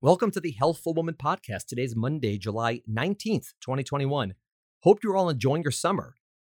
Welcome 0.00 0.30
to 0.30 0.40
the 0.40 0.52
Healthful 0.52 0.94
Woman 0.94 1.16
podcast. 1.20 1.66
Today's 1.66 1.96
Monday, 1.96 2.38
July 2.38 2.82
19th, 2.88 3.54
2021. 3.60 4.34
Hope 4.84 5.00
you're 5.02 5.16
all 5.16 5.28
enjoying 5.28 5.64
your 5.64 5.72
summer. 5.72 6.14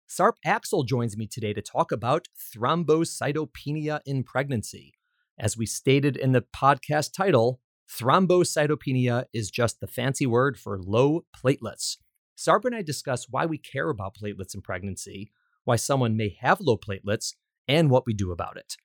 Sarp 0.08 0.34
Aksel 0.46 0.86
joins 0.86 1.18
me 1.18 1.26
today 1.26 1.52
to 1.54 1.62
talk 1.64 1.92
about 1.92 2.28
thrombocytopenia 2.56 4.02
in 4.06 4.24
pregnancy. 4.24 4.94
As 5.40 5.58
we 5.58 5.66
stated 5.66 6.18
in 6.18 6.34
the 6.34 6.46
podcast 6.56 7.14
title, 7.18 7.60
thrombocytopenia 7.90 9.26
is 9.34 9.50
just 9.50 9.80
the 9.80 9.88
fancy 9.88 10.28
word 10.28 10.60
for 10.60 10.80
low 10.80 11.26
platelets. 11.36 11.98
Sarp 12.38 12.66
and 12.66 12.76
I 12.76 12.84
discuss 12.84 13.26
why 13.28 13.48
we 13.48 13.58
care 13.58 13.90
about 13.90 14.18
platelets 14.22 14.54
in 14.54 14.62
pregnancy, 14.62 15.32
why 15.64 15.78
someone 15.78 16.16
may 16.16 16.38
have 16.42 16.62
low 16.62 16.78
platelets, 16.78 17.34
and 17.68 17.90
what 17.90 18.06
we 18.06 18.14
do 18.14 18.32
about 18.32 18.58
it. 18.58 18.76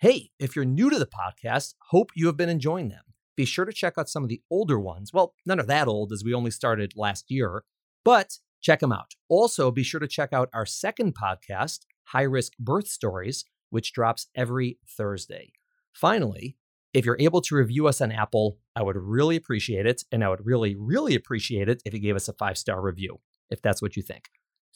Hey, 0.00 0.32
if 0.38 0.54
you're 0.54 0.66
new 0.66 0.90
to 0.90 0.98
the 0.98 1.06
podcast, 1.06 1.76
hope 1.88 2.10
you 2.14 2.26
have 2.26 2.36
been 2.36 2.50
enjoying 2.50 2.90
them 2.90 3.04
be 3.36 3.44
sure 3.44 3.64
to 3.64 3.72
check 3.72 3.94
out 3.98 4.08
some 4.08 4.22
of 4.22 4.28
the 4.28 4.42
older 4.50 4.78
ones. 4.78 5.12
Well, 5.12 5.34
none 5.46 5.60
are 5.60 5.66
that 5.66 5.88
old 5.88 6.12
as 6.12 6.24
we 6.24 6.34
only 6.34 6.50
started 6.50 6.92
last 6.96 7.30
year, 7.30 7.64
but 8.04 8.38
check 8.60 8.80
them 8.80 8.92
out. 8.92 9.14
Also, 9.28 9.70
be 9.70 9.82
sure 9.82 10.00
to 10.00 10.08
check 10.08 10.32
out 10.32 10.48
our 10.52 10.66
second 10.66 11.14
podcast, 11.14 11.80
High 12.04 12.22
Risk 12.22 12.52
Birth 12.58 12.88
Stories, 12.88 13.44
which 13.70 13.92
drops 13.92 14.28
every 14.34 14.78
Thursday. 14.86 15.52
Finally, 15.92 16.56
if 16.94 17.06
you're 17.06 17.16
able 17.18 17.40
to 17.42 17.54
review 17.54 17.86
us 17.86 18.00
on 18.00 18.12
Apple, 18.12 18.58
I 18.76 18.82
would 18.82 18.96
really 18.96 19.36
appreciate 19.36 19.86
it. 19.86 20.02
And 20.12 20.22
I 20.22 20.28
would 20.28 20.44
really, 20.44 20.74
really 20.76 21.14
appreciate 21.14 21.68
it 21.68 21.82
if 21.84 21.94
you 21.94 22.00
gave 22.00 22.16
us 22.16 22.28
a 22.28 22.34
five 22.34 22.58
star 22.58 22.80
review, 22.82 23.20
if 23.50 23.62
that's 23.62 23.80
what 23.80 23.96
you 23.96 24.02
think. 24.02 24.28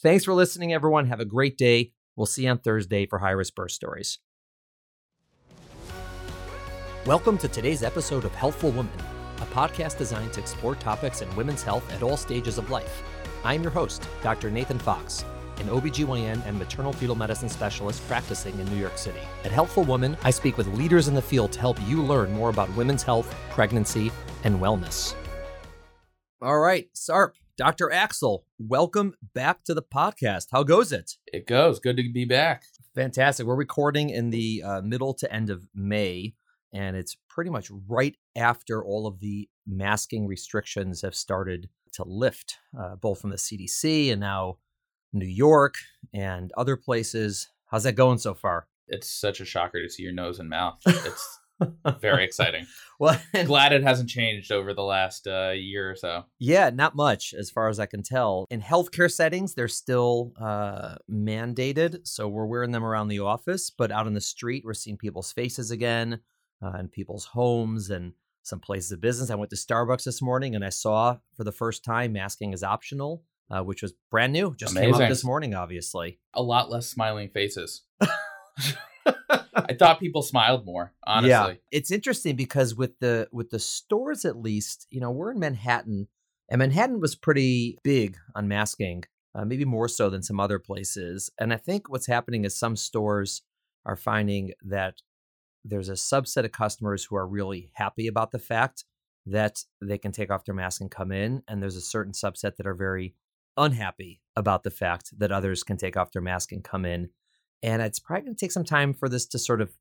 Thanks 0.02 0.24
for 0.24 0.34
listening, 0.34 0.72
everyone. 0.72 1.06
Have 1.06 1.20
a 1.20 1.26
great 1.26 1.58
day. 1.58 1.92
We'll 2.16 2.26
see 2.26 2.44
you 2.44 2.50
on 2.50 2.58
Thursday 2.58 3.06
for 3.06 3.18
High 3.18 3.30
Risk 3.30 3.54
Birth 3.54 3.72
Stories. 3.72 4.18
Welcome 7.06 7.38
to 7.38 7.46
today's 7.46 7.84
episode 7.84 8.24
of 8.24 8.34
Healthful 8.34 8.72
Woman, 8.72 8.98
a 9.36 9.46
podcast 9.54 9.96
designed 9.96 10.32
to 10.32 10.40
explore 10.40 10.74
topics 10.74 11.22
in 11.22 11.36
women's 11.36 11.62
health 11.62 11.88
at 11.92 12.02
all 12.02 12.16
stages 12.16 12.58
of 12.58 12.68
life. 12.68 13.04
I'm 13.44 13.62
your 13.62 13.70
host, 13.70 14.08
Dr. 14.24 14.50
Nathan 14.50 14.80
Fox, 14.80 15.24
an 15.58 15.68
OBGYN 15.68 16.44
and 16.44 16.58
maternal 16.58 16.92
fetal 16.92 17.14
medicine 17.14 17.48
specialist 17.48 18.04
practicing 18.08 18.58
in 18.58 18.66
New 18.72 18.76
York 18.76 18.98
City. 18.98 19.20
At 19.44 19.52
Healthful 19.52 19.84
Woman, 19.84 20.16
I 20.24 20.32
speak 20.32 20.58
with 20.58 20.66
leaders 20.66 21.06
in 21.06 21.14
the 21.14 21.22
field 21.22 21.52
to 21.52 21.60
help 21.60 21.78
you 21.86 22.02
learn 22.02 22.32
more 22.32 22.50
about 22.50 22.74
women's 22.74 23.04
health, 23.04 23.32
pregnancy, 23.50 24.10
and 24.42 24.58
wellness. 24.58 25.14
All 26.42 26.58
right, 26.58 26.88
Sarp, 26.92 27.34
Dr. 27.56 27.88
Aksel, 27.88 28.40
welcome 28.58 29.14
back 29.32 29.62
to 29.62 29.74
the 29.74 29.82
podcast. 29.82 30.48
How 30.50 30.64
goes 30.64 30.90
it? 30.90 31.12
It 31.32 31.46
goes. 31.46 31.78
Good 31.78 31.98
to 31.98 32.12
be 32.12 32.24
back. 32.24 32.64
Fantastic. 32.96 33.46
We're 33.46 33.54
recording 33.54 34.10
in 34.10 34.30
the 34.30 34.64
uh, 34.66 34.80
middle 34.80 35.14
to 35.14 35.32
end 35.32 35.50
of 35.50 35.68
May 35.72 36.34
and 36.76 36.94
it's 36.94 37.16
pretty 37.28 37.50
much 37.50 37.70
right 37.88 38.16
after 38.36 38.84
all 38.84 39.06
of 39.06 39.20
the 39.20 39.48
masking 39.66 40.26
restrictions 40.26 41.00
have 41.00 41.14
started 41.14 41.70
to 41.94 42.04
lift, 42.04 42.58
uh, 42.78 42.96
both 42.96 43.20
from 43.20 43.30
the 43.30 43.36
CDC 43.36 44.12
and 44.12 44.20
now 44.20 44.58
New 45.12 45.26
York 45.26 45.74
and 46.12 46.52
other 46.56 46.76
places. 46.76 47.48
How's 47.66 47.84
that 47.84 47.94
going 47.94 48.18
so 48.18 48.34
far? 48.34 48.68
It's 48.88 49.08
such 49.08 49.40
a 49.40 49.44
shocker 49.46 49.82
to 49.82 49.88
see 49.88 50.02
your 50.02 50.12
nose 50.12 50.38
and 50.38 50.50
mouth. 50.50 50.78
It's 50.86 51.38
very 52.00 52.24
exciting. 52.24 52.66
well, 53.00 53.18
glad 53.46 53.72
it 53.72 53.82
hasn't 53.82 54.10
changed 54.10 54.52
over 54.52 54.74
the 54.74 54.82
last 54.82 55.26
uh, 55.26 55.52
year 55.56 55.90
or 55.90 55.96
so. 55.96 56.24
Yeah, 56.38 56.68
not 56.68 56.94
much 56.94 57.32
as 57.32 57.50
far 57.50 57.68
as 57.68 57.80
I 57.80 57.86
can 57.86 58.02
tell. 58.02 58.46
In 58.50 58.60
healthcare 58.60 59.10
settings, 59.10 59.54
they're 59.54 59.66
still 59.66 60.32
uh, 60.38 60.96
mandated, 61.10 62.06
so 62.06 62.28
we're 62.28 62.46
wearing 62.46 62.72
them 62.72 62.84
around 62.84 63.08
the 63.08 63.20
office. 63.20 63.70
But 63.70 63.90
out 63.90 64.06
on 64.06 64.12
the 64.12 64.20
street, 64.20 64.64
we're 64.66 64.74
seeing 64.74 64.98
people's 64.98 65.32
faces 65.32 65.70
again 65.70 66.20
uh, 66.62 66.78
in 66.78 66.88
people's 66.88 67.26
homes 67.26 67.90
and 67.90 68.12
some 68.42 68.60
places 68.60 68.92
of 68.92 69.00
business. 69.00 69.30
I 69.30 69.34
went 69.34 69.50
to 69.50 69.56
Starbucks 69.56 70.04
this 70.04 70.22
morning 70.22 70.54
and 70.54 70.64
I 70.64 70.68
saw 70.68 71.18
for 71.36 71.44
the 71.44 71.52
first 71.52 71.84
time 71.84 72.12
masking 72.12 72.52
is 72.52 72.62
optional, 72.62 73.24
uh, 73.50 73.62
which 73.62 73.82
was 73.82 73.92
brand 74.10 74.32
new. 74.32 74.54
Just 74.56 74.72
Amazing. 74.72 74.92
came 74.92 75.02
up 75.02 75.08
this 75.08 75.24
morning, 75.24 75.54
obviously. 75.54 76.18
A 76.34 76.42
lot 76.42 76.70
less 76.70 76.86
smiling 76.88 77.28
faces. 77.30 77.82
I 79.56 79.74
thought 79.78 79.98
people 79.98 80.22
smiled 80.22 80.64
more, 80.64 80.92
honestly. 81.04 81.28
Yeah. 81.30 81.54
It's 81.72 81.90
interesting 81.90 82.36
because 82.36 82.74
with 82.74 82.98
the 83.00 83.28
with 83.32 83.50
the 83.50 83.58
stores 83.58 84.24
at 84.24 84.36
least, 84.36 84.86
you 84.90 85.00
know, 85.00 85.10
we're 85.10 85.32
in 85.32 85.40
Manhattan 85.40 86.08
and 86.48 86.58
Manhattan 86.60 87.00
was 87.00 87.14
pretty 87.14 87.78
big 87.82 88.16
on 88.34 88.48
masking, 88.48 89.04
uh, 89.34 89.44
maybe 89.44 89.64
more 89.64 89.88
so 89.88 90.08
than 90.10 90.22
some 90.22 90.38
other 90.38 90.58
places. 90.58 91.30
And 91.38 91.52
I 91.52 91.56
think 91.56 91.88
what's 91.88 92.06
happening 92.06 92.44
is 92.44 92.56
some 92.56 92.76
stores 92.76 93.42
are 93.84 93.96
finding 93.96 94.52
that 94.62 95.02
there's 95.68 95.88
a 95.88 95.92
subset 95.92 96.44
of 96.44 96.52
customers 96.52 97.04
who 97.04 97.16
are 97.16 97.26
really 97.26 97.70
happy 97.74 98.06
about 98.06 98.30
the 98.30 98.38
fact 98.38 98.84
that 99.26 99.64
they 99.82 99.98
can 99.98 100.12
take 100.12 100.30
off 100.30 100.44
their 100.44 100.54
mask 100.54 100.80
and 100.80 100.90
come 100.90 101.10
in. 101.10 101.42
And 101.48 101.62
there's 101.62 101.76
a 101.76 101.80
certain 101.80 102.12
subset 102.12 102.56
that 102.56 102.66
are 102.66 102.74
very 102.74 103.14
unhappy 103.56 104.20
about 104.36 104.62
the 104.62 104.70
fact 104.70 105.10
that 105.18 105.32
others 105.32 105.62
can 105.62 105.76
take 105.76 105.96
off 105.96 106.12
their 106.12 106.22
mask 106.22 106.52
and 106.52 106.62
come 106.62 106.84
in. 106.84 107.10
And 107.62 107.82
it's 107.82 107.98
probably 107.98 108.24
going 108.24 108.36
to 108.36 108.40
take 108.40 108.52
some 108.52 108.64
time 108.64 108.94
for 108.94 109.08
this 109.08 109.26
to 109.26 109.38
sort 109.38 109.60
of 109.60 109.72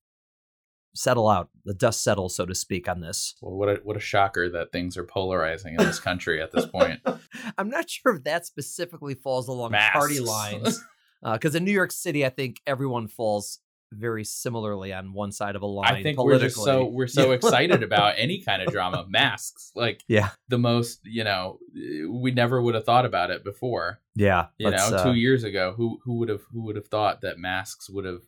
settle 0.95 1.27
out, 1.27 1.49
the 1.65 1.73
dust 1.73 2.03
settle, 2.03 2.29
so 2.29 2.45
to 2.45 2.55
speak, 2.55 2.87
on 2.87 3.01
this. 3.01 3.35
Well, 3.41 3.53
what 3.53 3.69
a, 3.69 3.81
what 3.83 3.97
a 3.97 3.99
shocker 3.99 4.49
that 4.49 4.71
things 4.71 4.97
are 4.97 5.03
polarizing 5.03 5.75
in 5.77 5.85
this 5.85 5.99
country 5.99 6.41
at 6.41 6.51
this 6.51 6.65
point. 6.65 7.01
I'm 7.57 7.69
not 7.69 7.89
sure 7.89 8.15
if 8.15 8.23
that 8.23 8.45
specifically 8.45 9.13
falls 9.13 9.47
along 9.47 9.71
Masks. 9.71 9.93
party 9.93 10.19
lines. 10.19 10.81
Because 11.21 11.55
uh, 11.55 11.57
in 11.57 11.65
New 11.65 11.71
York 11.71 11.91
City, 11.91 12.25
I 12.25 12.29
think 12.29 12.61
everyone 12.65 13.07
falls 13.07 13.59
very 13.91 14.23
similarly 14.23 14.93
on 14.93 15.13
one 15.13 15.31
side 15.31 15.55
of 15.55 15.61
a 15.61 15.65
line. 15.65 15.93
I 15.93 16.03
think 16.03 16.19
we're 16.19 16.39
just 16.39 16.55
so 16.55 16.85
we're 16.85 17.07
so 17.07 17.31
excited 17.31 17.83
about 17.83 18.15
any 18.17 18.41
kind 18.41 18.61
of 18.61 18.71
drama. 18.71 19.05
Masks, 19.07 19.71
like 19.75 20.03
yeah, 20.07 20.29
the 20.47 20.57
most 20.57 21.01
you 21.03 21.23
know, 21.23 21.59
we 21.73 22.31
never 22.31 22.61
would 22.61 22.75
have 22.75 22.85
thought 22.85 23.05
about 23.05 23.31
it 23.31 23.43
before. 23.43 23.99
Yeah, 24.15 24.47
you 24.57 24.69
know, 24.69 24.77
uh, 24.77 25.03
two 25.03 25.13
years 25.13 25.43
ago, 25.43 25.73
who 25.75 25.99
who 26.03 26.15
would 26.19 26.29
have 26.29 26.41
who 26.51 26.63
would 26.63 26.75
have 26.75 26.87
thought 26.87 27.21
that 27.21 27.37
masks 27.37 27.89
would 27.89 28.05
have 28.05 28.21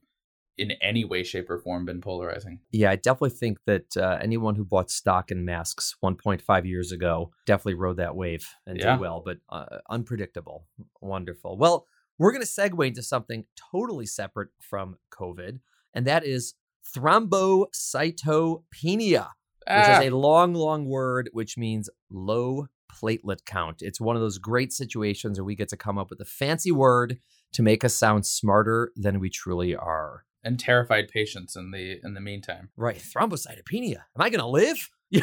in 0.57 0.71
any 0.81 1.05
way, 1.05 1.23
shape, 1.23 1.49
or 1.49 1.59
form 1.59 1.85
been 1.85 2.01
polarizing. 2.01 2.59
Yeah, 2.71 2.89
I 2.91 2.95
definitely 2.95 3.29
think 3.31 3.59
that 3.65 3.95
uh, 3.95 4.17
anyone 4.21 4.55
who 4.55 4.65
bought 4.65 4.89
stock 4.89 5.31
in 5.31 5.45
masks 5.45 5.95
1.5 6.03 6.65
years 6.65 6.91
ago 6.91 7.31
definitely 7.45 7.75
rode 7.75 7.97
that 7.97 8.15
wave 8.15 8.47
and 8.65 8.77
yeah. 8.77 8.93
did 8.93 9.01
well, 9.01 9.21
but 9.23 9.37
uh, 9.49 9.77
unpredictable. 9.89 10.65
Wonderful. 10.99 11.57
Well, 11.57 11.85
we're 12.19 12.31
going 12.31 12.43
to 12.43 12.47
segue 12.47 12.87
into 12.87 13.03
something 13.03 13.45
totally 13.71 14.05
separate 14.05 14.49
from 14.61 14.97
COVID, 15.11 15.59
and 15.93 16.07
that 16.07 16.25
is 16.25 16.53
thrombocytopenia, 16.95 19.27
ah. 19.67 19.77
which 19.77 19.89
is 19.89 20.05
a 20.05 20.13
ah. 20.13 20.17
long, 20.17 20.53
long 20.53 20.85
word, 20.85 21.29
which 21.33 21.57
means 21.57 21.89
low 22.09 22.67
platelet 22.91 23.45
count. 23.45 23.81
It's 23.81 24.01
one 24.01 24.15
of 24.15 24.21
those 24.21 24.37
great 24.37 24.73
situations 24.73 25.39
where 25.39 25.45
we 25.45 25.55
get 25.55 25.69
to 25.69 25.77
come 25.77 25.97
up 25.97 26.09
with 26.09 26.19
a 26.19 26.25
fancy 26.25 26.71
word 26.71 27.19
to 27.53 27.63
make 27.63 27.83
us 27.83 27.93
sound 27.93 28.25
smarter 28.25 28.91
than 28.95 29.19
we 29.19 29.29
truly 29.29 29.75
are. 29.75 30.23
And 30.43 30.59
terrified 30.59 31.09
patients 31.09 31.55
in 31.55 31.71
the 31.71 31.99
in 32.03 32.13
the 32.13 32.21
meantime. 32.21 32.69
Right. 32.77 32.97
Thrombocytopenia. 32.97 33.97
Am 33.97 34.21
I 34.21 34.29
gonna 34.29 34.47
live? 34.47 34.89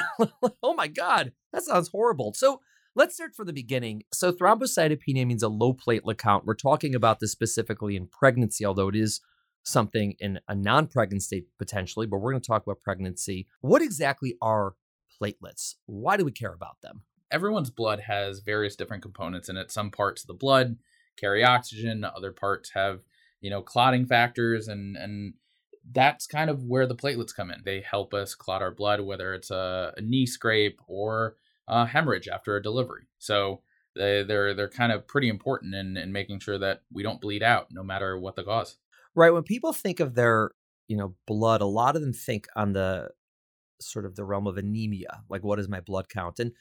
oh 0.62 0.74
my 0.74 0.88
God. 0.88 1.32
That 1.52 1.62
sounds 1.62 1.88
horrible. 1.88 2.34
So 2.34 2.60
Let's 2.96 3.16
start 3.16 3.34
from 3.34 3.46
the 3.46 3.52
beginning. 3.52 4.04
So, 4.12 4.32
thrombocytopenia 4.32 5.26
means 5.26 5.42
a 5.42 5.48
low 5.48 5.74
platelet 5.74 6.16
count. 6.16 6.44
We're 6.44 6.54
talking 6.54 6.94
about 6.94 7.18
this 7.18 7.32
specifically 7.32 7.96
in 7.96 8.06
pregnancy, 8.06 8.64
although 8.64 8.86
it 8.86 8.94
is 8.94 9.20
something 9.64 10.14
in 10.20 10.38
a 10.46 10.54
non 10.54 10.86
pregnant 10.86 11.24
state 11.24 11.46
potentially, 11.58 12.06
but 12.06 12.18
we're 12.18 12.30
going 12.30 12.40
to 12.40 12.46
talk 12.46 12.62
about 12.62 12.82
pregnancy. 12.82 13.48
What 13.62 13.82
exactly 13.82 14.36
are 14.40 14.76
platelets? 15.20 15.74
Why 15.86 16.16
do 16.16 16.24
we 16.24 16.30
care 16.30 16.52
about 16.52 16.82
them? 16.82 17.02
Everyone's 17.32 17.70
blood 17.70 17.98
has 18.06 18.38
various 18.38 18.76
different 18.76 19.02
components 19.02 19.48
in 19.48 19.56
it. 19.56 19.72
Some 19.72 19.90
parts 19.90 20.22
of 20.22 20.28
the 20.28 20.34
blood 20.34 20.76
carry 21.16 21.42
oxygen, 21.42 22.04
other 22.04 22.30
parts 22.30 22.70
have, 22.74 23.00
you 23.40 23.50
know, 23.50 23.60
clotting 23.60 24.06
factors 24.06 24.68
and 24.68 24.96
and 24.96 25.34
that's 25.92 26.28
kind 26.28 26.48
of 26.48 26.62
where 26.62 26.86
the 26.86 26.94
platelets 26.94 27.34
come 27.34 27.50
in. 27.50 27.60
They 27.64 27.80
help 27.80 28.14
us 28.14 28.36
clot 28.36 28.62
our 28.62 28.70
blood, 28.70 29.00
whether 29.00 29.34
it's 29.34 29.50
a, 29.50 29.92
a 29.96 30.00
knee 30.00 30.26
scrape 30.26 30.80
or 30.86 31.36
uh, 31.68 31.86
hemorrhage 31.86 32.28
after 32.28 32.56
a 32.56 32.62
delivery. 32.62 33.06
So 33.18 33.62
they, 33.94 34.22
they're 34.22 34.54
they're 34.54 34.68
kind 34.68 34.92
of 34.92 35.06
pretty 35.06 35.28
important 35.28 35.74
in, 35.74 35.96
in 35.96 36.12
making 36.12 36.40
sure 36.40 36.58
that 36.58 36.82
we 36.92 37.02
don't 37.02 37.20
bleed 37.20 37.42
out, 37.42 37.68
no 37.70 37.82
matter 37.82 38.18
what 38.18 38.36
the 38.36 38.44
cause. 38.44 38.76
Right. 39.14 39.32
When 39.32 39.44
people 39.44 39.72
think 39.72 40.00
of 40.00 40.14
their 40.14 40.50
you 40.88 40.96
know 40.96 41.14
blood, 41.26 41.60
a 41.60 41.66
lot 41.66 41.96
of 41.96 42.02
them 42.02 42.12
think 42.12 42.46
on 42.56 42.72
the 42.72 43.10
sort 43.80 44.04
of 44.04 44.16
the 44.16 44.24
realm 44.24 44.46
of 44.46 44.56
anemia, 44.56 45.22
like 45.28 45.44
what 45.44 45.58
is 45.58 45.68
my 45.68 45.80
blood 45.80 46.08
count, 46.08 46.38
and 46.38 46.52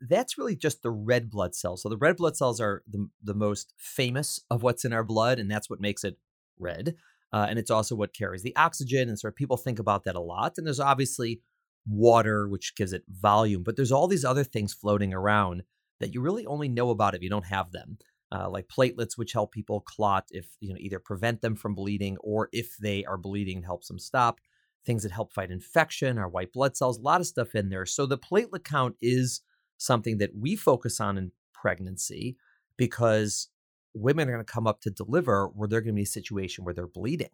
that's 0.00 0.38
really 0.38 0.56
just 0.56 0.82
the 0.82 0.90
red 0.90 1.28
blood 1.28 1.54
cells. 1.54 1.82
So 1.82 1.88
the 1.88 1.96
red 1.96 2.16
blood 2.16 2.36
cells 2.36 2.60
are 2.60 2.82
the 2.88 3.08
the 3.22 3.34
most 3.34 3.74
famous 3.76 4.40
of 4.50 4.62
what's 4.62 4.84
in 4.84 4.92
our 4.92 5.04
blood, 5.04 5.38
and 5.38 5.50
that's 5.50 5.68
what 5.68 5.80
makes 5.80 6.04
it 6.04 6.16
red. 6.58 6.94
Uh, 7.30 7.46
and 7.50 7.58
it's 7.58 7.70
also 7.70 7.94
what 7.94 8.14
carries 8.14 8.42
the 8.42 8.56
oxygen, 8.56 9.08
and 9.08 9.18
sort 9.18 9.34
of 9.34 9.36
people 9.36 9.58
think 9.58 9.78
about 9.78 10.04
that 10.04 10.16
a 10.16 10.20
lot. 10.20 10.54
And 10.56 10.66
there's 10.66 10.80
obviously 10.80 11.42
water, 11.88 12.48
which 12.48 12.74
gives 12.76 12.92
it 12.92 13.04
volume. 13.08 13.62
But 13.62 13.76
there's 13.76 13.92
all 13.92 14.08
these 14.08 14.24
other 14.24 14.44
things 14.44 14.74
floating 14.74 15.14
around 15.14 15.62
that 16.00 16.14
you 16.14 16.20
really 16.20 16.46
only 16.46 16.68
know 16.68 16.90
about 16.90 17.14
if 17.14 17.22
you 17.22 17.30
don't 17.30 17.46
have 17.46 17.72
them. 17.72 17.98
Uh, 18.30 18.48
like 18.50 18.68
platelets, 18.68 19.16
which 19.16 19.32
help 19.32 19.52
people 19.52 19.80
clot 19.80 20.26
if 20.30 20.48
you 20.60 20.68
know 20.68 20.78
either 20.78 20.98
prevent 20.98 21.40
them 21.40 21.56
from 21.56 21.74
bleeding 21.74 22.18
or 22.18 22.50
if 22.52 22.76
they 22.76 23.04
are 23.06 23.16
bleeding, 23.16 23.62
helps 23.62 23.88
them 23.88 23.98
stop. 23.98 24.38
things 24.84 25.02
that 25.02 25.12
help 25.12 25.32
fight 25.32 25.50
infection, 25.50 26.18
our 26.18 26.28
white 26.28 26.52
blood 26.52 26.76
cells, 26.76 26.98
a 26.98 27.02
lot 27.02 27.20
of 27.20 27.26
stuff 27.26 27.54
in 27.54 27.68
there. 27.68 27.86
So 27.86 28.06
the 28.06 28.18
platelet 28.18 28.64
count 28.64 28.96
is 29.00 29.42
something 29.76 30.18
that 30.18 30.30
we 30.34 30.56
focus 30.56 31.00
on 31.00 31.18
in 31.18 31.32
pregnancy 31.52 32.36
because 32.76 33.48
women 33.94 34.28
are 34.28 34.32
going 34.32 34.44
to 34.44 34.52
come 34.52 34.66
up 34.66 34.80
to 34.80 34.90
deliver 34.90 35.48
where 35.48 35.68
they're 35.68 35.80
going 35.80 35.94
to 35.94 35.98
be 35.98 36.02
a 36.02 36.06
situation 36.06 36.64
where 36.64 36.74
they're 36.74 36.86
bleeding. 36.86 37.30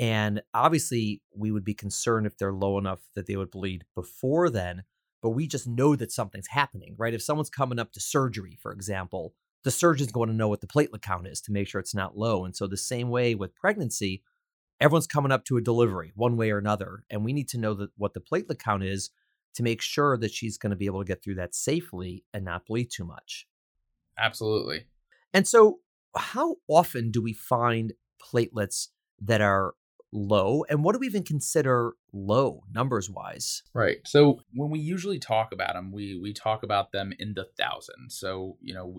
And 0.00 0.40
obviously, 0.54 1.20
we 1.36 1.50
would 1.50 1.64
be 1.64 1.74
concerned 1.74 2.26
if 2.26 2.38
they're 2.38 2.54
low 2.54 2.78
enough 2.78 3.00
that 3.14 3.26
they 3.26 3.36
would 3.36 3.50
bleed 3.50 3.84
before 3.94 4.48
then, 4.48 4.84
but 5.20 5.30
we 5.30 5.46
just 5.46 5.68
know 5.68 5.94
that 5.94 6.10
something's 6.10 6.46
happening, 6.46 6.94
right? 6.96 7.12
If 7.12 7.22
someone's 7.22 7.50
coming 7.50 7.78
up 7.78 7.92
to 7.92 8.00
surgery, 8.00 8.56
for 8.62 8.72
example, 8.72 9.34
the 9.62 9.70
surgeon's 9.70 10.10
going 10.10 10.30
to 10.30 10.34
know 10.34 10.48
what 10.48 10.62
the 10.62 10.66
platelet 10.66 11.02
count 11.02 11.26
is 11.26 11.42
to 11.42 11.52
make 11.52 11.68
sure 11.68 11.82
it's 11.82 11.94
not 11.94 12.16
low. 12.16 12.46
And 12.46 12.56
so, 12.56 12.66
the 12.66 12.78
same 12.78 13.10
way 13.10 13.34
with 13.34 13.54
pregnancy, 13.54 14.22
everyone's 14.80 15.06
coming 15.06 15.30
up 15.30 15.44
to 15.44 15.58
a 15.58 15.60
delivery 15.60 16.12
one 16.14 16.38
way 16.38 16.50
or 16.50 16.56
another. 16.56 17.04
And 17.10 17.22
we 17.22 17.34
need 17.34 17.50
to 17.50 17.58
know 17.58 17.74
that 17.74 17.90
what 17.98 18.14
the 18.14 18.20
platelet 18.20 18.58
count 18.58 18.82
is 18.82 19.10
to 19.52 19.62
make 19.62 19.82
sure 19.82 20.16
that 20.16 20.32
she's 20.32 20.56
going 20.56 20.70
to 20.70 20.76
be 20.76 20.86
able 20.86 21.00
to 21.00 21.06
get 21.06 21.22
through 21.22 21.34
that 21.34 21.54
safely 21.54 22.24
and 22.32 22.42
not 22.42 22.64
bleed 22.64 22.90
too 22.90 23.04
much. 23.04 23.46
Absolutely. 24.18 24.86
And 25.34 25.46
so, 25.46 25.80
how 26.16 26.56
often 26.68 27.10
do 27.10 27.20
we 27.20 27.34
find 27.34 27.92
platelets 28.32 28.88
that 29.20 29.42
are 29.42 29.74
low 30.12 30.64
and 30.68 30.82
what 30.82 30.92
do 30.92 30.98
we 30.98 31.06
even 31.06 31.22
consider 31.22 31.92
low 32.12 32.64
numbers 32.74 33.08
wise 33.08 33.62
right 33.74 33.98
so 34.04 34.40
when 34.54 34.68
we 34.68 34.80
usually 34.80 35.20
talk 35.20 35.52
about 35.52 35.74
them 35.74 35.92
we 35.92 36.18
we 36.20 36.32
talk 36.32 36.62
about 36.62 36.92
them 36.92 37.12
in 37.18 37.34
the 37.34 37.46
thousands. 37.58 38.18
So 38.18 38.56
you 38.60 38.74
know 38.74 38.96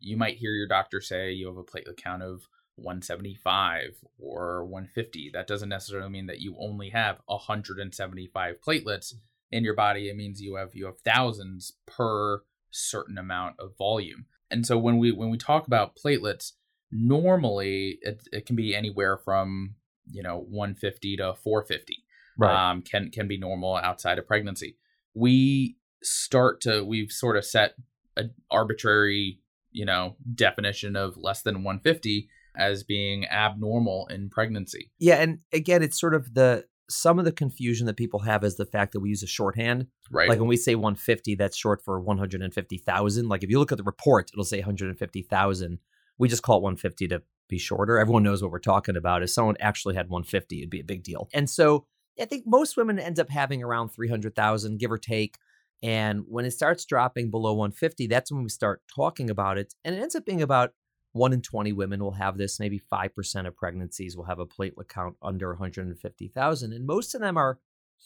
you 0.00 0.16
might 0.16 0.36
hear 0.36 0.52
your 0.52 0.68
doctor 0.68 1.00
say 1.00 1.32
you 1.32 1.46
have 1.46 1.56
a 1.56 1.62
platelet 1.62 1.96
count 1.96 2.22
of 2.22 2.48
175 2.76 3.96
or 4.18 4.64
150 4.64 5.30
that 5.34 5.46
doesn't 5.46 5.68
necessarily 5.68 6.10
mean 6.10 6.26
that 6.26 6.40
you 6.40 6.56
only 6.58 6.90
have 6.90 7.18
175 7.26 8.56
platelets 8.66 9.14
in 9.50 9.62
your 9.62 9.74
body. 9.74 10.08
It 10.08 10.16
means 10.16 10.40
you 10.40 10.56
have 10.56 10.70
you 10.74 10.86
have 10.86 11.00
thousands 11.00 11.74
per 11.86 12.42
certain 12.70 13.18
amount 13.18 13.56
of 13.58 13.76
volume. 13.76 14.26
And 14.50 14.66
so 14.66 14.78
when 14.78 14.98
we 14.98 15.12
when 15.12 15.30
we 15.30 15.38
talk 15.38 15.66
about 15.66 15.96
platelets 15.96 16.52
normally 16.94 17.98
it, 18.02 18.22
it 18.32 18.44
can 18.44 18.54
be 18.54 18.74
anywhere 18.74 19.16
from 19.16 19.76
you 20.10 20.22
know 20.22 20.38
150 20.48 21.16
to 21.16 21.34
450 21.34 21.96
right. 22.38 22.70
um, 22.70 22.82
can 22.82 23.10
can 23.10 23.28
be 23.28 23.38
normal 23.38 23.76
outside 23.76 24.18
of 24.18 24.26
pregnancy 24.26 24.76
we 25.14 25.76
start 26.02 26.60
to 26.60 26.82
we've 26.84 27.12
sort 27.12 27.36
of 27.36 27.44
set 27.44 27.74
an 28.16 28.32
arbitrary 28.50 29.38
you 29.70 29.84
know 29.84 30.16
definition 30.34 30.96
of 30.96 31.16
less 31.16 31.42
than 31.42 31.62
150 31.62 32.28
as 32.56 32.82
being 32.82 33.26
abnormal 33.28 34.06
in 34.08 34.28
pregnancy 34.28 34.90
yeah 34.98 35.16
and 35.16 35.40
again 35.52 35.82
it's 35.82 35.98
sort 35.98 36.14
of 36.14 36.34
the 36.34 36.64
some 36.92 37.18
of 37.18 37.24
the 37.24 37.32
confusion 37.32 37.86
that 37.86 37.96
people 37.96 38.20
have 38.20 38.44
is 38.44 38.56
the 38.56 38.66
fact 38.66 38.92
that 38.92 39.00
we 39.00 39.08
use 39.08 39.22
a 39.22 39.26
shorthand. 39.26 39.86
Right. 40.10 40.28
Like 40.28 40.38
when 40.38 40.48
we 40.48 40.56
say 40.56 40.74
150, 40.74 41.34
that's 41.36 41.56
short 41.56 41.82
for 41.82 42.00
150,000. 42.00 43.28
Like 43.28 43.42
if 43.42 43.50
you 43.50 43.58
look 43.58 43.72
at 43.72 43.78
the 43.78 43.84
report, 43.84 44.30
it'll 44.32 44.44
say 44.44 44.58
150,000. 44.58 45.78
We 46.18 46.28
just 46.28 46.42
call 46.42 46.58
it 46.58 46.62
150 46.62 47.08
to 47.08 47.22
be 47.52 47.58
shorter. 47.58 47.98
Everyone 47.98 48.22
knows 48.22 48.42
what 48.42 48.50
we're 48.50 48.58
talking 48.58 48.96
about. 48.96 49.22
If 49.22 49.30
someone 49.30 49.56
actually 49.60 49.94
had 49.94 50.08
150, 50.08 50.58
it'd 50.58 50.70
be 50.70 50.80
a 50.80 50.84
big 50.84 51.02
deal. 51.02 51.28
And 51.32 51.48
so 51.48 51.86
I 52.20 52.24
think 52.24 52.44
most 52.46 52.76
women 52.76 52.98
end 52.98 53.20
up 53.20 53.30
having 53.30 53.62
around 53.62 53.90
300,000, 53.90 54.78
give 54.78 54.90
or 54.90 54.98
take. 54.98 55.38
And 55.82 56.24
when 56.28 56.44
it 56.44 56.52
starts 56.52 56.84
dropping 56.84 57.30
below 57.30 57.54
150, 57.54 58.06
that's 58.06 58.32
when 58.32 58.42
we 58.42 58.48
start 58.48 58.82
talking 58.94 59.30
about 59.30 59.58
it. 59.58 59.74
And 59.84 59.94
it 59.94 60.00
ends 60.00 60.14
up 60.14 60.24
being 60.24 60.42
about 60.42 60.70
one 61.12 61.32
in 61.32 61.42
20 61.42 61.72
women 61.72 62.02
will 62.02 62.12
have 62.12 62.38
this. 62.38 62.58
Maybe 62.58 62.80
5% 62.80 63.46
of 63.46 63.56
pregnancies 63.56 64.16
will 64.16 64.24
have 64.24 64.38
a 64.38 64.46
platelet 64.46 64.88
count 64.88 65.16
under 65.22 65.50
150,000. 65.50 66.72
And 66.72 66.86
most 66.86 67.14
of 67.14 67.20
them 67.20 67.36
are 67.36 67.58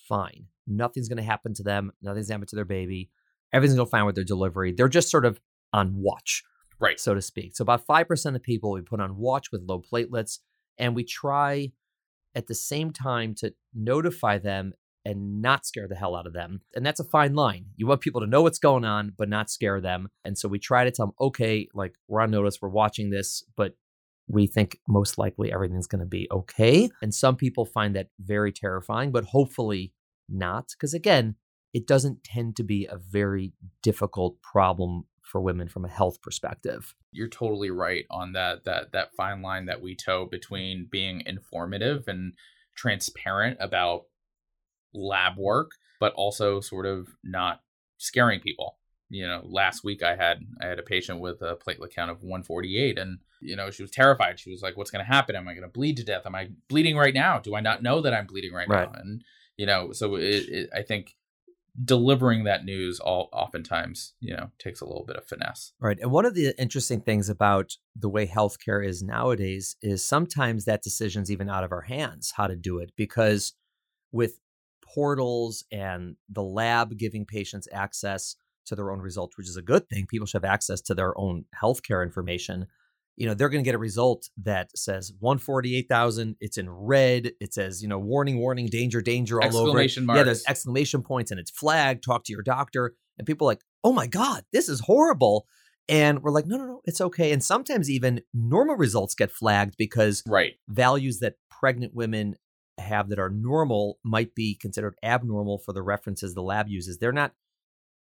fine. 0.09 0.47
Nothing's 0.67 1.09
going 1.09 1.19
to 1.19 1.23
happen 1.23 1.55
to 1.55 1.63
them. 1.63 1.93
Nothing's 2.03 2.31
happened 2.31 2.49
to 2.49 2.57
their 2.57 2.65
baby. 2.65 3.11
Everything's 3.53 3.77
going 3.77 3.87
to 3.87 3.91
fine 3.91 4.07
with 4.07 4.17
their 4.17 4.25
delivery. 4.25 4.73
They're 4.73 4.89
just 4.89 5.11
sort 5.11 5.25
of 5.25 5.41
on 5.73 5.95
watch, 5.97 6.43
right? 6.79 7.01
So 7.01 7.15
to 7.15 7.23
speak. 7.23 7.57
So 7.57 7.63
about 7.63 7.87
5% 7.87 8.35
of 8.35 8.43
people 8.43 8.73
we 8.73 8.81
put 8.83 9.01
on 9.01 9.17
watch 9.17 9.51
with 9.53 9.63
low 9.67 9.81
platelets. 9.81 10.39
And 10.79 10.95
we 10.95 11.05
try 11.05 11.73
at 12.35 12.49
the 12.49 12.55
same 12.55 12.93
time 12.93 13.35
to 13.37 13.55
notify 13.75 14.37
them 14.39 14.75
and 15.07 15.41
not 15.41 15.65
scare 15.65 15.89
the 15.89 15.95
hell 15.95 16.17
out 16.17 16.27
of 16.27 16.33
them. 16.33 16.61
And 16.75 16.85
that's 16.85 17.01
a 17.01 17.05
fine 17.05 17.35
line. 17.35 17.67
You 17.77 17.87
want 17.87 18.01
people 18.01 18.21
to 18.21 18.27
know 18.27 18.43
what's 18.43 18.59
going 18.59 18.85
on, 18.85 19.13
but 19.17 19.29
not 19.29 19.49
scare 19.49 19.81
them. 19.81 20.09
And 20.25 20.37
so 20.37 20.49
we 20.49 20.59
try 20.59 20.85
to 20.85 20.91
tell 20.91 21.07
them, 21.07 21.15
okay, 21.21 21.69
like 21.73 21.95
we're 22.09 22.21
on 22.21 22.31
notice, 22.31 22.61
we're 22.61 22.69
watching 22.69 23.11
this, 23.11 23.45
but 23.57 23.77
we 24.29 24.49
think 24.49 24.81
most 24.89 25.17
likely 25.17 25.53
everything's 25.53 25.87
going 25.87 26.01
to 26.01 26.07
be 26.07 26.29
okay. 26.31 26.91
And 27.01 27.15
some 27.15 27.37
people 27.37 27.65
find 27.65 27.95
that 27.95 28.09
very 28.19 28.53
terrifying, 28.53 29.13
but 29.13 29.25
hopefully 29.25 29.93
not. 30.29 30.71
Because 30.73 30.93
again, 30.93 31.37
it 31.73 31.87
doesn't 31.87 32.25
tend 32.25 32.57
to 32.57 32.65
be 32.65 32.87
a 32.91 32.99
very 32.99 33.53
difficult 33.83 34.43
problem 34.43 35.05
for 35.27 35.41
women 35.41 35.69
from 35.69 35.85
a 35.85 35.89
health 35.89 36.23
perspective. 36.23 36.95
You're 37.11 37.29
totally 37.29 37.71
right 37.71 38.07
on 38.11 38.33
that 38.33 38.65
that 38.65 38.93
that 38.93 39.15
fine 39.17 39.43
line 39.43 39.67
that 39.67 39.83
we 39.83 39.95
toe 39.95 40.27
between 40.27 40.89
being 40.91 41.23
informative 41.27 42.05
and 42.07 42.33
transparent 42.77 43.59
about 43.61 44.03
lab 44.95 45.37
work, 45.37 45.73
but 45.99 46.13
also 46.15 46.61
sort 46.61 46.87
of 46.87 47.09
not 47.25 47.61
scaring 47.99 48.41
people. 48.41 48.79
You 49.09 49.27
know, 49.27 49.43
last 49.45 49.85
week 49.85 50.03
I 50.03 50.17
had 50.17 50.39
I 50.63 50.67
had 50.67 50.79
a 50.79 50.85
patient 50.85 51.21
with 51.21 51.43
a 51.43 51.57
platelet 51.57 51.95
count 51.95 52.11
of 52.11 52.23
148 52.23 52.99
and 52.99 53.19
you 53.41 53.57
know, 53.57 53.71
she 53.71 53.83
was 53.83 53.91
terrified. 53.91 54.41
She 54.41 54.51
was 54.51 54.63
like, 54.63 54.77
"What's 54.77 54.91
going 54.91 55.05
to 55.05 55.13
happen? 55.13 55.37
Am 55.37 55.47
I 55.47 55.53
going 55.53 55.63
to 55.63 55.69
bleed 55.69 55.99
to 55.99 56.05
death? 56.05 56.23
Am 56.25 56.35
I 56.35 56.49
bleeding 56.69 56.97
right 56.97 57.13
now? 57.13 57.39
Do 57.39 57.55
I 57.55 57.61
not 57.61 57.83
know 57.83 58.01
that 58.01 58.15
I'm 58.15 58.27
bleeding 58.27 58.53
right, 58.53 58.69
right. 58.69 58.91
now?" 58.91 58.99
And 58.99 59.23
you 59.57 59.67
know, 59.67 59.93
so 59.93 60.15
it, 60.17 60.49
it, 60.49 60.71
I 60.75 60.83
think 60.83 61.17
delivering 61.85 62.45
that 62.45 62.65
news 62.65 62.99
all 62.99 63.29
oftentimes 63.33 64.15
you 64.21 64.35
know 64.35 64.51
takes 64.59 64.81
a 64.81 64.85
little 64.87 65.05
bit 65.05 65.17
of 65.17 65.27
finesse 65.27 65.73
right 65.79 65.99
and 66.01 66.11
one 66.11 66.25
of 66.25 66.35
the 66.35 66.55
interesting 66.59 67.01
things 67.01 67.29
about 67.29 67.77
the 67.95 68.09
way 68.09 68.27
healthcare 68.27 68.87
is 68.87 69.03
nowadays 69.03 69.77
is 69.83 70.03
sometimes 70.03 70.65
that 70.65 70.83
decision's 70.83 71.31
even 71.31 71.51
out 71.51 71.65
of 71.65 71.73
our 71.73 71.83
hands 71.83 72.33
how 72.37 72.47
to 72.47 72.57
do 72.57 72.79
it 72.79 72.93
because 72.97 73.53
with 74.11 74.41
portals 74.83 75.65
and 75.71 76.17
the 76.29 76.43
lab 76.43 76.97
giving 76.97 77.27
patients 77.27 77.69
access 77.73 78.37
to 78.67 78.75
their 78.75 78.91
own 78.91 79.01
results, 79.01 79.37
which 79.37 79.49
is 79.49 79.57
a 79.57 79.63
good 79.63 79.89
thing. 79.89 80.07
People 80.07 80.27
should 80.27 80.43
have 80.43 80.53
access 80.53 80.81
to 80.83 80.95
their 80.95 81.19
own 81.19 81.45
healthcare 81.61 82.03
information. 82.03 82.67
You 83.17 83.27
know, 83.27 83.35
they're 83.35 83.49
going 83.49 83.65
to 83.65 83.67
get 83.67 83.75
a 83.75 83.79
result 83.79 84.29
that 84.43 84.77
says 84.77 85.13
148,000. 85.21 86.37
It's 86.41 86.59
in 86.59 86.69
red. 86.71 87.33
It 87.41 87.55
says, 87.55 87.83
you 87.83 87.89
know, 87.89 87.99
warning, 87.99 88.39
warning, 88.39 88.67
danger, 88.67 89.01
danger 89.01 89.41
all 89.41 89.57
over 89.57 89.81
it. 89.81 89.99
Marks. 90.01 90.19
Yeah, 90.19 90.23
there's 90.23 90.45
exclamation 90.47 91.03
points 91.03 91.31
and 91.31 91.41
it's 91.41 91.51
flagged. 91.51 92.05
Talk 92.05 92.25
to 92.25 92.33
your 92.33 92.43
doctor. 92.43 92.95
And 93.19 93.27
people 93.27 93.47
are 93.47 93.53
like, 93.53 93.63
oh 93.83 93.93
my 93.93 94.07
God, 94.07 94.45
this 94.53 94.69
is 94.69 94.81
horrible. 94.81 95.47
And 95.89 96.23
we're 96.23 96.33
like, 96.33 96.47
no, 96.47 96.57
no, 96.57 96.65
no, 96.65 96.81
it's 96.85 97.01
okay. 97.01 97.33
And 97.33 97.43
sometimes 97.43 97.89
even 97.89 98.21
normal 98.35 98.77
results 98.77 99.15
get 99.15 99.31
flagged 99.31 99.77
because 99.79 100.23
right. 100.27 100.55
values 100.69 101.21
that 101.21 101.37
pregnant 101.49 101.95
women 101.95 102.35
have 102.79 103.09
that 103.09 103.19
are 103.19 103.31
normal 103.31 103.99
might 104.05 104.35
be 104.35 104.55
considered 104.55 104.97
abnormal 105.03 105.59
for 105.59 105.73
the 105.73 105.83
references 105.83 106.35
the 106.35 106.43
lab 106.43 106.69
uses. 106.69 106.99
They're 106.99 107.13
not 107.13 107.33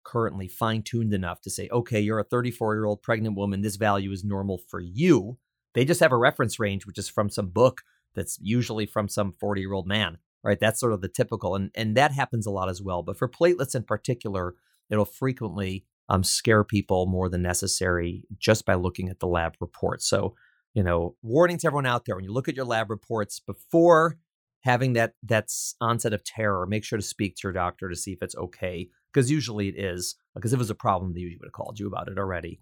currently 0.03 0.48
fine 0.48 0.81
tuned 0.81 1.13
enough 1.13 1.41
to 1.41 1.50
say, 1.50 1.69
okay, 1.72 2.00
you're 2.00 2.19
a 2.19 2.24
34 2.24 2.75
year 2.75 2.86
old 2.86 3.01
pregnant 3.01 3.36
woman. 3.36 3.62
This 3.62 3.75
value 3.75 4.12
is 4.12 4.24
normal 4.24 4.57
for 4.57 4.79
you. 4.79 5.38
They 5.74 5.86
just 5.86 6.01
have 6.01 6.12
a 6.12 6.17
reference 6.17 6.60
range, 6.60 6.86
which 6.86 6.98
is 6.98 7.10
from 7.10 7.29
some 7.29 7.50
book 7.50 7.81
that's 8.15 8.38
usually 8.41 8.86
from 8.86 9.07
some 9.07 9.31
40 9.31 9.62
year 9.62 9.74
old 9.74 9.88
man, 9.88 10.17
right? 10.43 10.60
That's 10.60 10.79
sort 10.79 10.93
of 10.93 11.01
the 11.01 11.07
typical. 11.07 11.55
And, 11.55 11.72
and 11.75 11.95
that 11.98 12.12
happens 12.12 12.45
a 12.45 12.51
lot 12.51 12.69
as 12.69 12.81
well. 12.81 13.01
But 13.01 13.17
for 13.17 13.27
platelets 13.27 13.75
in 13.75 13.83
particular, 13.83 14.55
it'll 14.89 15.05
frequently 15.05 15.86
um, 16.10 16.24
scare 16.24 16.63
people 16.63 17.05
more 17.05 17.29
than 17.29 17.41
necessary 17.41 18.25
just 18.38 18.65
by 18.65 18.75
looking 18.75 19.10
at 19.10 19.19
the 19.19 19.27
lab 19.27 19.55
report. 19.60 20.01
So, 20.01 20.36
you 20.74 20.83
know, 20.83 21.15
warning 21.22 21.57
to 21.60 21.67
everyone 21.67 21.86
out 21.86 22.05
there 22.05 22.15
when 22.15 22.25
you 22.25 22.33
look 22.33 22.48
at 22.48 22.55
your 22.55 22.65
lab 22.65 22.89
reports 22.89 23.39
before 23.39 24.17
having 24.62 24.93
that 24.93 25.13
that's 25.24 25.75
onset 25.81 26.13
of 26.13 26.24
terror, 26.24 26.65
make 26.65 26.83
sure 26.83 26.98
to 26.98 27.03
speak 27.03 27.36
to 27.36 27.41
your 27.43 27.53
doctor 27.53 27.89
to 27.89 27.95
see 27.95 28.12
if 28.12 28.22
it's 28.22 28.36
okay, 28.36 28.89
because 29.13 29.29
usually 29.29 29.67
it 29.67 29.77
is. 29.77 30.15
Because 30.36 30.53
if 30.53 30.58
it 30.58 30.60
was 30.60 30.70
a 30.70 30.75
problem, 30.75 31.13
they 31.13 31.24
would 31.24 31.38
have 31.43 31.51
called 31.51 31.79
you 31.79 31.88
about 31.88 32.08
it 32.08 32.17
already. 32.17 32.60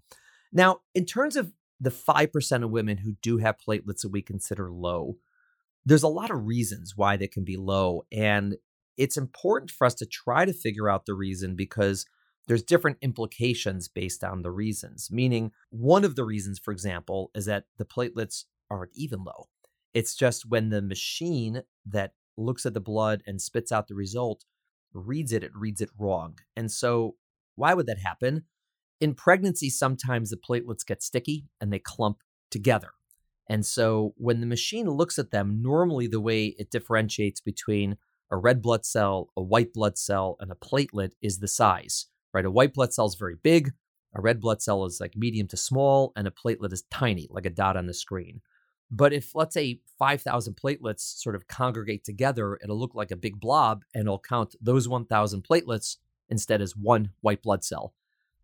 Now, 0.52 0.80
in 0.94 1.06
terms 1.06 1.36
of 1.36 1.52
the 1.80 1.90
5% 1.90 2.64
of 2.64 2.70
women 2.70 2.98
who 2.98 3.14
do 3.22 3.38
have 3.38 3.56
platelets 3.56 4.02
that 4.02 4.12
we 4.12 4.22
consider 4.22 4.70
low, 4.70 5.16
there's 5.84 6.02
a 6.02 6.08
lot 6.08 6.30
of 6.30 6.46
reasons 6.46 6.92
why 6.96 7.16
they 7.16 7.26
can 7.26 7.44
be 7.44 7.56
low. 7.56 8.02
And 8.12 8.56
it's 8.96 9.16
important 9.16 9.70
for 9.70 9.86
us 9.86 9.94
to 9.94 10.06
try 10.06 10.44
to 10.44 10.52
figure 10.52 10.88
out 10.88 11.06
the 11.06 11.14
reason 11.14 11.56
because 11.56 12.04
there's 12.46 12.62
different 12.62 12.98
implications 13.00 13.88
based 13.88 14.22
on 14.22 14.42
the 14.42 14.50
reasons. 14.50 15.08
Meaning, 15.10 15.52
one 15.70 16.04
of 16.04 16.16
the 16.16 16.24
reasons, 16.24 16.58
for 16.58 16.72
example, 16.72 17.30
is 17.34 17.46
that 17.46 17.64
the 17.78 17.84
platelets 17.84 18.44
aren't 18.70 18.92
even 18.94 19.24
low. 19.24 19.48
It's 19.94 20.14
just 20.14 20.48
when 20.48 20.68
the 20.68 20.82
machine 20.82 21.62
that 21.86 22.12
looks 22.36 22.64
at 22.66 22.74
the 22.74 22.80
blood 22.80 23.22
and 23.26 23.40
spits 23.40 23.72
out 23.72 23.88
the 23.88 23.94
result 23.94 24.44
reads 24.94 25.32
it, 25.32 25.44
it 25.44 25.54
reads 25.54 25.80
it 25.80 25.90
wrong. 25.98 26.38
And 26.56 26.70
so, 26.70 27.16
why 27.56 27.74
would 27.74 27.86
that 27.86 27.98
happen? 27.98 28.44
In 29.00 29.14
pregnancy, 29.14 29.68
sometimes 29.68 30.30
the 30.30 30.36
platelets 30.36 30.86
get 30.86 31.02
sticky 31.02 31.46
and 31.60 31.72
they 31.72 31.78
clump 31.78 32.18
together. 32.50 32.90
And 33.48 33.66
so, 33.66 34.14
when 34.16 34.40
the 34.40 34.46
machine 34.46 34.88
looks 34.88 35.18
at 35.18 35.30
them, 35.30 35.60
normally 35.60 36.06
the 36.06 36.20
way 36.20 36.54
it 36.58 36.70
differentiates 36.70 37.40
between 37.40 37.96
a 38.30 38.36
red 38.36 38.62
blood 38.62 38.86
cell, 38.86 39.28
a 39.36 39.42
white 39.42 39.72
blood 39.72 39.98
cell, 39.98 40.36
and 40.40 40.50
a 40.50 40.54
platelet 40.54 41.10
is 41.20 41.38
the 41.38 41.48
size, 41.48 42.06
right? 42.32 42.46
A 42.46 42.50
white 42.50 42.72
blood 42.72 42.94
cell 42.94 43.06
is 43.06 43.16
very 43.16 43.36
big, 43.42 43.72
a 44.14 44.20
red 44.20 44.40
blood 44.40 44.62
cell 44.62 44.84
is 44.84 45.00
like 45.00 45.16
medium 45.16 45.48
to 45.48 45.56
small, 45.56 46.12
and 46.16 46.26
a 46.26 46.30
platelet 46.30 46.72
is 46.72 46.84
tiny, 46.90 47.28
like 47.30 47.46
a 47.46 47.50
dot 47.50 47.76
on 47.76 47.86
the 47.86 47.94
screen. 47.94 48.40
But 48.94 49.14
if, 49.14 49.34
let's 49.34 49.54
say, 49.54 49.80
5,000 49.98 50.54
platelets 50.54 51.00
sort 51.00 51.34
of 51.34 51.48
congregate 51.48 52.04
together, 52.04 52.58
it'll 52.62 52.78
look 52.78 52.94
like 52.94 53.10
a 53.10 53.16
big 53.16 53.40
blob 53.40 53.84
and 53.94 54.02
it'll 54.02 54.18
count 54.18 54.54
those 54.60 54.86
1,000 54.86 55.42
platelets 55.42 55.96
instead 56.28 56.60
as 56.60 56.76
one 56.76 57.10
white 57.22 57.42
blood 57.42 57.64
cell. 57.64 57.94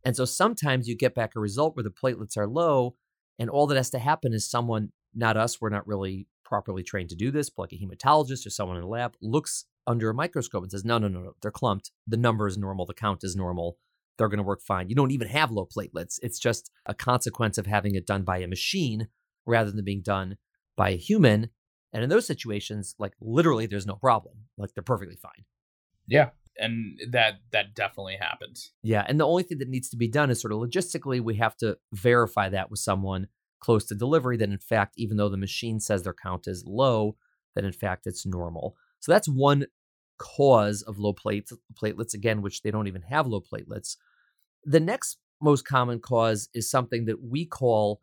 And 0.05 0.17
so 0.17 0.25
sometimes 0.25 0.89
you 0.89 0.97
get 0.97 1.15
back 1.15 1.37
a 1.37 1.41
result 1.41 1.77
where 1.77 1.85
the 1.85 1.91
platelets 1.91 2.39
are 2.39 2.47
low, 2.47 2.97
and 3.39 3.51
all 3.51 3.67
that 3.67 3.77
has 3.77 3.91
to 3.91 3.99
happen 3.99 4.33
is 4.33 4.49
someone, 4.49 4.91
not 5.15 5.37
us, 5.37 5.61
we're 5.61 5.69
not 5.69 5.87
really 5.87 6.27
properly 6.45 6.83
trained 6.83 7.11
to 7.11 7.17
do 7.17 7.31
this, 7.31 7.51
but 7.51 7.63
like 7.63 7.73
a 7.73 7.77
hematologist 7.77 8.47
or 8.47 8.51
someone 8.51 8.77
in 8.77 8.83
the 8.83 8.89
lab, 8.89 9.17
looks 9.21 9.67
under 9.87 10.09
a 10.09 10.15
microscope 10.15 10.63
and 10.63 10.73
says, 10.73 10.85
no, 10.85 10.97
no, 10.97 11.09
no, 11.09 11.21
no, 11.21 11.35
they're 11.43 11.51
clumped. 11.51 11.91
The 12.07 12.17
number 12.17 12.47
is 12.47 12.57
normal. 12.57 12.87
The 12.87 12.95
count 12.95 13.23
is 13.23 13.37
normal. 13.37 13.77
They're 14.17 14.29
going 14.29 14.39
to 14.39 14.45
work 14.45 14.63
fine. 14.63 14.89
You 14.89 14.95
don't 14.95 15.11
even 15.11 15.29
have 15.29 15.51
low 15.51 15.67
platelets. 15.67 16.19
It's 16.23 16.39
just 16.39 16.71
a 16.87 16.95
consequence 16.95 17.59
of 17.59 17.67
having 17.67 17.95
it 17.95 18.07
done 18.07 18.23
by 18.23 18.39
a 18.39 18.49
machine 18.49 19.09
rather 19.49 19.73
than 19.73 19.85
being 19.85 20.03
done 20.03 20.37
by 20.77 20.91
a 20.91 20.97
human. 20.97 21.51
And 21.93 22.05
in 22.05 22.11
those 22.11 22.27
situations, 22.27 22.95
like 22.99 23.15
literally, 23.21 23.67
there's 23.67 23.87
no 23.87 23.97
problem. 23.97 24.45
Like 24.57 24.75
they're 24.75 24.83
perfectly 24.83 25.17
fine. 25.17 25.45
Yeah. 26.07 26.31
And 26.59 27.01
that 27.11 27.35
that 27.53 27.75
definitely 27.75 28.19
happens. 28.21 28.73
Yeah. 28.83 29.05
And 29.09 29.19
the 29.19 29.27
only 29.27 29.43
thing 29.43 29.59
that 29.59 29.69
needs 29.69 29.89
to 29.91 29.97
be 29.97 30.09
done 30.09 30.31
is 30.31 30.41
sort 30.41 30.53
of 30.53 30.59
logistically, 30.59 31.21
we 31.21 31.37
have 31.37 31.57
to 31.59 31.79
verify 31.93 32.49
that 32.51 32.71
with 32.71 32.81
someone 32.81 33.29
close 33.61 33.85
to 33.87 33.95
delivery 33.95 34.37
that 34.37 34.51
in 34.51 34.59
fact, 34.59 34.95
even 34.97 35.17
though 35.17 35.29
the 35.29 35.37
machine 35.37 35.81
says 35.81 36.03
their 36.03 36.15
count 36.15 36.47
is 36.47 36.65
low, 36.67 37.17
that 37.55 37.65
in 37.65 37.73
fact 37.73 38.07
it's 38.07 38.27
normal. 38.27 38.77
So 39.01 39.13
that's 39.13 39.29
one 39.29 39.67
cause 40.19 40.83
of 40.83 40.99
low 40.99 41.13
plate, 41.13 41.49
platelets, 41.81 42.15
again, 42.15 42.43
which 42.43 42.63
they 42.63 42.71
don't 42.71 42.89
even 42.89 43.03
have 43.03 43.27
low 43.27 43.41
platelets. 43.41 43.97
The 44.65 44.81
next 44.81 45.19
most 45.41 45.65
common 45.67 46.01
cause 46.01 46.49
is 46.55 46.71
something 46.71 47.05
that 47.07 47.23
we 47.23 47.47
call 47.47 48.01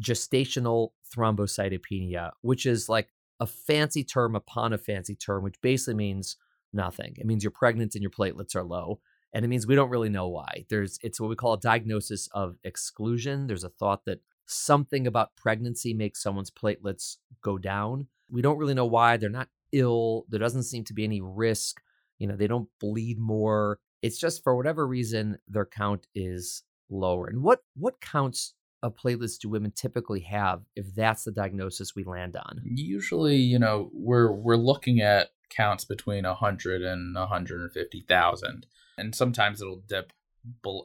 gestational 0.00 0.90
thrombocytopenia, 1.14 2.32
which 2.42 2.66
is 2.66 2.88
like 2.88 3.08
a 3.40 3.46
fancy 3.46 4.04
term 4.04 4.34
upon 4.34 4.72
a 4.72 4.78
fancy 4.78 5.14
term, 5.14 5.42
which 5.42 5.60
basically 5.60 5.94
means 5.94 6.36
nothing. 6.72 7.14
It 7.18 7.26
means 7.26 7.42
you're 7.42 7.50
pregnant 7.50 7.94
and 7.94 8.02
your 8.02 8.10
platelets 8.10 8.54
are 8.54 8.64
low. 8.64 9.00
And 9.32 9.44
it 9.44 9.48
means 9.48 9.66
we 9.66 9.74
don't 9.74 9.90
really 9.90 10.08
know 10.08 10.28
why. 10.28 10.64
There's 10.70 10.98
it's 11.02 11.20
what 11.20 11.28
we 11.28 11.36
call 11.36 11.54
a 11.54 11.60
diagnosis 11.60 12.28
of 12.32 12.56
exclusion. 12.64 13.46
There's 13.46 13.64
a 13.64 13.68
thought 13.68 14.04
that 14.06 14.20
something 14.46 15.06
about 15.06 15.36
pregnancy 15.36 15.92
makes 15.92 16.22
someone's 16.22 16.50
platelets 16.50 17.16
go 17.42 17.58
down. 17.58 18.06
We 18.30 18.40
don't 18.40 18.58
really 18.58 18.74
know 18.74 18.86
why. 18.86 19.16
They're 19.16 19.28
not 19.28 19.48
ill. 19.72 20.24
There 20.28 20.40
doesn't 20.40 20.62
seem 20.62 20.84
to 20.84 20.94
be 20.94 21.04
any 21.04 21.20
risk. 21.20 21.80
You 22.18 22.28
know, 22.28 22.36
they 22.36 22.46
don't 22.46 22.68
bleed 22.80 23.18
more. 23.18 23.78
It's 24.00 24.18
just 24.18 24.42
for 24.42 24.56
whatever 24.56 24.86
reason 24.86 25.38
their 25.48 25.66
count 25.66 26.06
is 26.14 26.62
lower. 26.88 27.26
And 27.26 27.42
what 27.42 27.60
what 27.74 28.00
counts 28.00 28.54
of 28.86 28.94
platelets 28.94 29.38
do 29.38 29.48
women 29.48 29.72
typically 29.74 30.20
have 30.20 30.62
if 30.74 30.94
that's 30.94 31.24
the 31.24 31.32
diagnosis 31.32 31.94
we 31.94 32.04
land 32.04 32.36
on? 32.36 32.60
Usually, 32.64 33.36
you 33.36 33.58
know, 33.58 33.90
we're 33.92 34.32
we're 34.32 34.56
looking 34.56 35.00
at 35.00 35.30
counts 35.48 35.84
between 35.84 36.24
100 36.24 36.82
and 36.82 37.14
150,000 37.14 38.66
and 38.98 39.14
sometimes 39.14 39.60
it'll 39.60 39.82
dip 39.88 40.12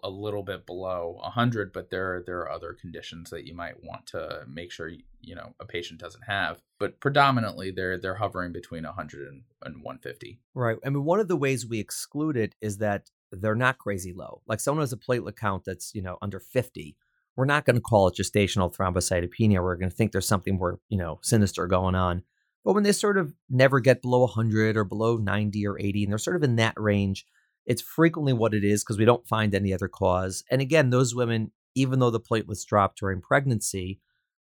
a 0.03 0.09
little 0.09 0.41
bit 0.41 0.65
below 0.65 1.17
100 1.21 1.71
but 1.71 1.91
there 1.91 2.23
there 2.25 2.39
are 2.39 2.51
other 2.51 2.73
conditions 2.73 3.29
that 3.29 3.45
you 3.45 3.55
might 3.55 3.83
want 3.83 4.07
to 4.07 4.41
make 4.47 4.71
sure 4.71 4.89
you 5.21 5.35
know 5.35 5.53
a 5.59 5.65
patient 5.65 5.99
doesn't 5.99 6.23
have 6.23 6.61
but 6.79 6.99
predominantly 6.99 7.69
they're 7.69 7.97
they're 7.97 8.15
hovering 8.15 8.51
between 8.51 8.83
100 8.83 9.27
and, 9.27 9.43
and 9.63 9.75
150 9.83 10.39
right 10.55 10.77
i 10.83 10.89
mean 10.89 11.05
one 11.05 11.19
of 11.19 11.27
the 11.27 11.35
ways 11.35 11.65
we 11.65 11.79
exclude 11.79 12.35
it 12.35 12.55
is 12.59 12.77
that 12.77 13.11
they're 13.31 13.53
not 13.53 13.77
crazy 13.77 14.13
low 14.13 14.41
like 14.47 14.59
someone 14.59 14.81
has 14.81 14.93
a 14.93 14.97
platelet 14.97 15.35
count 15.35 15.63
that's 15.63 15.93
you 15.93 16.01
know 16.01 16.17
under 16.23 16.39
50 16.39 16.95
we're 17.35 17.45
not 17.45 17.65
going 17.65 17.75
to 17.75 17.81
call 17.81 18.07
it 18.07 18.15
gestational 18.15 18.73
thrombocytopenia 18.75 19.61
we're 19.61 19.75
going 19.75 19.89
to 19.89 19.95
think 19.95 20.11
there's 20.11 20.27
something 20.27 20.57
more 20.57 20.79
you 20.89 20.97
know 20.97 21.19
sinister 21.21 21.67
going 21.67 21.95
on 21.95 22.23
but 22.63 22.73
when 22.73 22.83
they 22.83 22.91
sort 22.91 23.17
of 23.17 23.33
never 23.49 23.79
get 23.79 24.01
below 24.01 24.21
100 24.21 24.77
or 24.77 24.83
below 24.83 25.17
90 25.17 25.65
or 25.65 25.79
80 25.79 26.03
and 26.03 26.11
they're 26.11 26.17
sort 26.17 26.35
of 26.35 26.43
in 26.43 26.57
that 26.57 26.73
range 26.77 27.25
it's 27.65 27.81
frequently 27.81 28.33
what 28.33 28.53
it 28.53 28.63
is 28.63 28.83
because 28.83 28.97
we 28.97 29.05
don't 29.05 29.27
find 29.27 29.53
any 29.53 29.73
other 29.73 29.87
cause. 29.87 30.43
And 30.49 30.61
again, 30.61 30.89
those 30.89 31.15
women, 31.15 31.51
even 31.75 31.99
though 31.99 32.09
the 32.09 32.19
platelets 32.19 32.65
drop 32.65 32.95
during 32.95 33.21
pregnancy, 33.21 33.99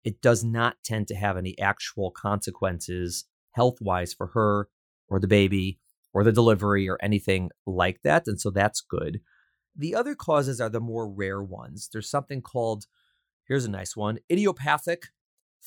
it 0.03 0.21
does 0.21 0.43
not 0.43 0.77
tend 0.83 1.07
to 1.07 1.15
have 1.15 1.37
any 1.37 1.57
actual 1.59 2.11
consequences 2.11 3.25
health 3.51 3.77
wise 3.81 4.13
for 4.13 4.27
her 4.27 4.69
or 5.09 5.19
the 5.19 5.27
baby 5.27 5.79
or 6.13 6.23
the 6.23 6.31
delivery 6.31 6.87
or 6.87 6.97
anything 7.01 7.49
like 7.65 8.01
that. 8.03 8.23
And 8.27 8.39
so 8.39 8.49
that's 8.49 8.81
good. 8.81 9.21
The 9.77 9.95
other 9.95 10.15
causes 10.15 10.59
are 10.59 10.69
the 10.69 10.79
more 10.79 11.07
rare 11.07 11.41
ones. 11.41 11.89
There's 11.91 12.09
something 12.09 12.41
called, 12.41 12.85
here's 13.47 13.65
a 13.65 13.71
nice 13.71 13.95
one 13.95 14.19
idiopathic 14.31 15.07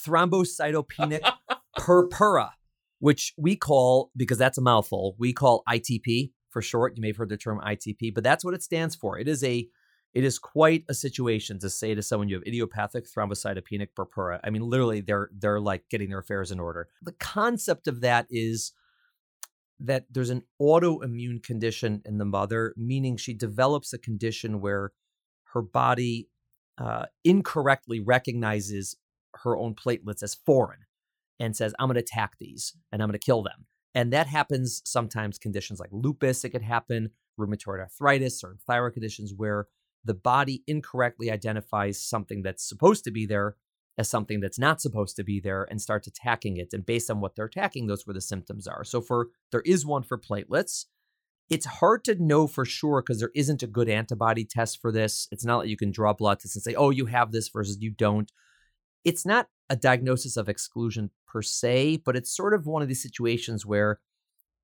thrombocytopenic 0.05 1.21
purpura, 1.77 2.53
which 2.99 3.33
we 3.39 3.57
call, 3.57 4.11
because 4.17 4.39
that's 4.39 4.59
a 4.59 4.63
mouthful, 4.63 5.15
we 5.19 5.33
call 5.33 5.63
ITP 5.69 6.33
for 6.51 6.61
short. 6.61 6.97
You 6.97 7.03
may 7.03 7.09
have 7.09 7.17
heard 7.17 7.29
the 7.29 7.37
term 7.37 7.61
ITP, 7.65 8.15
but 8.15 8.25
that's 8.25 8.45
what 8.45 8.55
it 8.55 8.63
stands 8.63 8.95
for. 8.95 9.19
It 9.19 9.29
is 9.29 9.43
a 9.45 9.69
it 10.13 10.25
is 10.25 10.41
quite 10.41 10.85
a 10.89 10.95
situation 10.95 11.61
to 11.61 11.71
say 11.71 11.95
to 11.95 12.03
someone 12.03 12.29
you 12.29 12.35
have 12.35 12.47
idiopathic 12.47 13.07
thrombocytopenic 13.07 13.95
purpura. 13.95 14.41
I 14.43 14.51
mean, 14.51 14.63
literally, 14.63 15.01
they're 15.01 15.31
they're 15.33 15.61
like 15.61 15.89
getting 15.89 16.11
their 16.11 16.19
affairs 16.19 16.51
in 16.51 16.59
order. 16.59 16.89
The 17.03 17.13
concept 17.13 17.87
of 17.87 18.01
that 18.01 18.27
is 18.29 18.73
that 19.81 20.05
there's 20.11 20.31
an 20.31 20.43
autoimmune 20.61 21.43
condition 21.43 22.03
in 22.05 22.19
the 22.19 22.25
mother, 22.25 22.75
meaning 22.77 23.17
she 23.17 23.35
develops 23.35 23.93
a 23.93 23.99
condition 23.99 24.61
where 24.61 24.93
her 25.53 25.63
body 25.63 26.29
uh, 26.79 27.07
incorrectly 27.25 28.01
recognizes 28.01 28.97
her 29.43 29.57
own 29.57 29.75
platelets 29.75 30.23
as 30.23 30.35
foreign 30.35 30.81
and 31.39 31.57
says, 31.57 31.75
"I'm 31.79 31.89
going 31.89 31.95
to 31.95 32.01
attack 32.01 32.37
these 32.39 32.77
and 32.93 33.03
I'm 33.03 33.09
going 33.09 33.19
to 33.19 33.25
kill 33.25 33.43
them." 33.43 33.67
And 33.95 34.13
that 34.13 34.27
happens 34.27 34.83
sometimes 34.85 35.39
conditions 35.39 35.81
like 35.81 35.91
lupus, 35.93 36.45
it 36.45 36.51
could 36.51 36.63
happen, 36.63 37.11
rheumatoid 37.39 37.81
arthritis, 37.81 38.45
or 38.45 38.57
thyroid 38.67 38.93
conditions 38.93 39.33
where 39.37 39.67
the 40.05 40.15
body 40.15 40.63
incorrectly 40.67 41.31
identifies 41.31 42.01
something 42.01 42.43
that's 42.43 42.67
supposed 42.67 43.05
to 43.05 43.11
be 43.11 43.27
there 43.27 43.57
as 44.01 44.09
something 44.09 44.41
that's 44.41 44.59
not 44.59 44.81
supposed 44.81 45.15
to 45.15 45.23
be 45.23 45.39
there 45.41 45.69
and 45.71 45.79
starts 45.79 46.09
attacking 46.09 46.57
it. 46.57 46.73
And 46.73 46.87
based 46.87 47.11
on 47.11 47.21
what 47.21 47.37
they're 47.37 47.45
attacking, 47.45 47.87
those 47.87 48.07
where 48.07 48.15
the 48.15 48.21
symptoms 48.23 48.67
are. 48.67 48.83
So 48.83 49.03
for 49.03 49.29
there 49.53 49.61
is 49.61 49.85
one 49.85 50.03
for 50.03 50.19
platelets. 50.19 50.87
It's 51.51 51.67
hard 51.67 52.05
to 52.05 52.15
know 52.15 52.47
for 52.47 52.65
sure 52.65 53.03
because 53.03 53.21
there 53.21 53.33
isn't 53.35 53.63
a 53.63 53.67
good 53.67 53.91
antibody 53.91 54.45
test 54.45 54.81
for 54.81 54.91
this. 54.91 55.29
It's 55.31 55.45
not 55.45 55.59
like 55.59 55.69
you 55.69 55.77
can 55.77 55.91
draw 55.91 56.15
blood 56.15 56.39
tests 56.39 56.57
and 56.57 56.63
say, 56.63 56.75
oh, 56.75 56.89
you 56.89 57.07
have 57.07 57.31
this 57.31 57.51
versus 57.51 57.77
you 57.81 57.91
don't. 57.91 58.33
It's 59.05 59.27
not 59.27 59.49
a 59.69 59.77
diagnosis 59.77 60.39
of 60.39 60.49
exclusion 60.49 61.11
per 61.27 61.43
se, 61.43 61.99
but 62.05 62.17
it's 62.17 62.35
sort 62.35 62.55
of 62.55 62.67
one 62.67 62.81
of 62.81 62.89
these 62.89 63.03
situations 63.03 63.67
where 63.67 64.01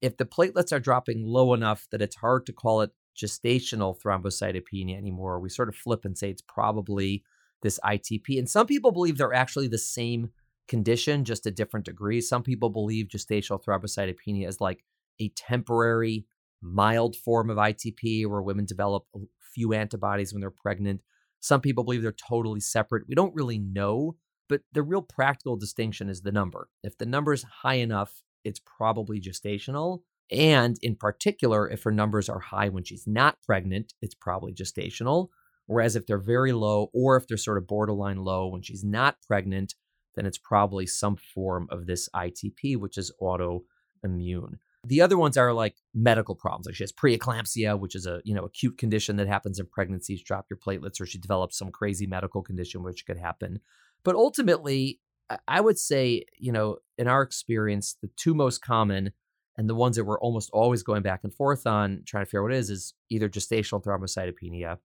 if 0.01 0.17
the 0.17 0.25
platelets 0.25 0.73
are 0.73 0.81
dropping 0.81 1.27
low 1.27 1.53
enough 1.53 1.87
that 1.91 2.01
it's 2.01 2.17
hard 2.17 2.47
to 2.47 2.53
call 2.55 2.81
it 2.81 2.93
gestational 3.21 4.01
thrombocytopenia 4.01 4.97
anymore, 4.97 5.41
we 5.41 5.51
sort 5.51 5.69
of 5.69 5.75
flip 5.75 6.05
and 6.05 6.17
say 6.17 6.31
it's 6.31 6.43
probably 6.43 7.23
this 7.67 7.81
ITP. 7.85 8.39
And 8.39 8.49
some 8.49 8.67
people 8.67 8.93
believe 8.93 9.19
they're 9.19 9.35
actually 9.35 9.69
the 9.69 9.79
same 9.79 10.31
condition, 10.69 11.25
just 11.25 11.47
a 11.47 11.51
different 11.51 11.87
degree. 11.87 12.21
Some 12.21 12.43
people 12.43 12.71
believe 12.71 13.07
gestational 13.07 13.63
thrombocytopenia 13.63 14.49
is 14.49 14.61
like 14.61 14.85
a 15.21 15.29
temporary, 15.31 16.27
mild 16.63 17.17
form 17.17 17.51
of 17.51 17.59
ITP 17.59 18.27
where 18.27 18.43
women 18.43 18.65
develop 18.65 19.05
a 19.15 19.21
few 19.41 19.73
antibodies 19.73 20.33
when 20.33 20.41
they're 20.41 20.51
pregnant. 20.51 21.03
Some 21.41 21.61
people 21.61 21.85
believe 21.85 22.03
they're 22.03 22.13
totally 22.13 22.61
separate. 22.61 23.05
We 23.09 23.15
don't 23.15 23.35
really 23.35 23.59
know 23.59 24.17
but 24.49 24.63
the 24.73 24.83
real 24.83 25.03
practical 25.03 25.57
distinction 25.57 26.09
is 26.09 26.23
the 26.23 26.33
number. 26.33 26.69
If 26.83 26.99
the 26.99 27.07
number 27.07 27.33
is 27.33 27.45
high 27.63 27.75
enough, 27.75 28.23
it's 28.45 28.61
probably 28.61 29.21
gestational. 29.21 30.03
And 30.31 30.77
in 30.83 30.97
particular, 30.97 31.69
if 31.69 31.83
her 31.85 31.93
numbers 31.93 32.29
are 32.29 32.41
high 32.41 32.69
when 32.69 32.85
she's 32.85 33.07
not 33.07 33.39
pregnant, 33.45 33.95
it's 34.03 34.15
probably 34.15 34.53
gestational. 34.53 35.29
Whereas 35.67 35.97
if 35.97 36.07
they're 36.07 36.19
very 36.19 36.53
low, 36.53 36.91
or 36.93 37.17
if 37.17 37.27
they're 37.27 37.37
sort 37.37 37.59
of 37.59 37.67
borderline 37.67 38.19
low 38.19 38.47
when 38.49 38.63
she's 38.63 38.85
not 38.85 39.17
pregnant, 39.27 39.75
then 40.15 40.27
it's 40.27 40.39
probably 40.39 40.87
some 40.87 41.17
form 41.17 41.69
of 41.71 41.87
this 41.87 42.09
ITP, 42.15 42.77
which 42.77 42.97
is 42.97 43.13
autoimmune. 43.21 44.59
The 44.85 45.01
other 45.01 45.19
ones 45.19 45.37
are 45.37 45.53
like 45.53 45.77
medical 45.95 46.37
problems. 46.37 46.67
Like 46.67 46.77
she 46.77 46.85
has 46.85 46.93
preeclampsia, 46.93 47.79
which 47.79 47.95
is 47.95 48.07
a 48.07 48.21
you 48.25 48.35
know 48.35 48.45
acute 48.45 48.79
condition 48.79 49.17
that 49.17 49.27
happens 49.27 49.59
in 49.59 49.67
pregnancies, 49.67 50.23
drop 50.23 50.47
your 50.49 50.59
platelets, 50.59 51.01
or 51.01 51.07
she 51.07 51.19
develops 51.19 51.59
some 51.59 51.71
crazy 51.71 52.07
medical 52.07 52.43
condition 52.43 52.83
which 52.83 53.05
could 53.05 53.19
happen. 53.19 53.61
But 54.05 54.15
ultimately, 54.15 55.01
I 55.49 55.61
would 55.61 55.79
say, 55.79 56.25
you 56.39 56.53
know, 56.53 56.79
in 56.97 57.09
our 57.09 57.23
experience, 57.23 57.97
the 58.01 58.11
two 58.17 58.35
most 58.35 58.63
common 58.63 59.13
and 59.59 59.69
the 59.69 59.75
ones 59.75 59.97
that 59.97 60.05
we're 60.05 60.21
almost 60.21 60.51
always 60.53 60.83
going 60.83 61.03
back 61.03 61.21
and 61.25 61.35
forth 61.35 61.67
on 61.67 62.03
trying 62.07 62.23
to 62.23 62.27
figure 62.27 62.41
out 62.41 62.45
what 62.45 62.53
it 62.53 62.59
is 62.59 62.71
is 62.71 62.95
either 63.11 63.29
gestational 63.29 63.83
thrombocytopenia 63.83 64.79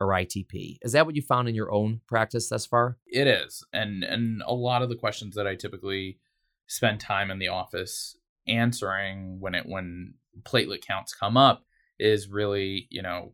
or 0.00 0.08
ITP. 0.08 0.78
Is 0.82 0.92
that 0.92 1.06
what 1.06 1.16
you 1.16 1.22
found 1.22 1.48
in 1.48 1.54
your 1.54 1.72
own 1.72 2.00
practice 2.06 2.48
thus 2.48 2.66
far? 2.66 2.98
It 3.06 3.26
is. 3.26 3.64
And 3.72 4.04
and 4.04 4.42
a 4.46 4.54
lot 4.54 4.82
of 4.82 4.88
the 4.88 4.96
questions 4.96 5.34
that 5.34 5.46
I 5.46 5.54
typically 5.54 6.18
spend 6.66 7.00
time 7.00 7.30
in 7.30 7.38
the 7.38 7.48
office 7.48 8.16
answering 8.48 9.40
when 9.40 9.54
it 9.54 9.66
when 9.66 10.14
platelet 10.42 10.84
counts 10.84 11.14
come 11.14 11.36
up 11.36 11.64
is 11.98 12.28
really, 12.28 12.86
you 12.90 13.02
know, 13.02 13.32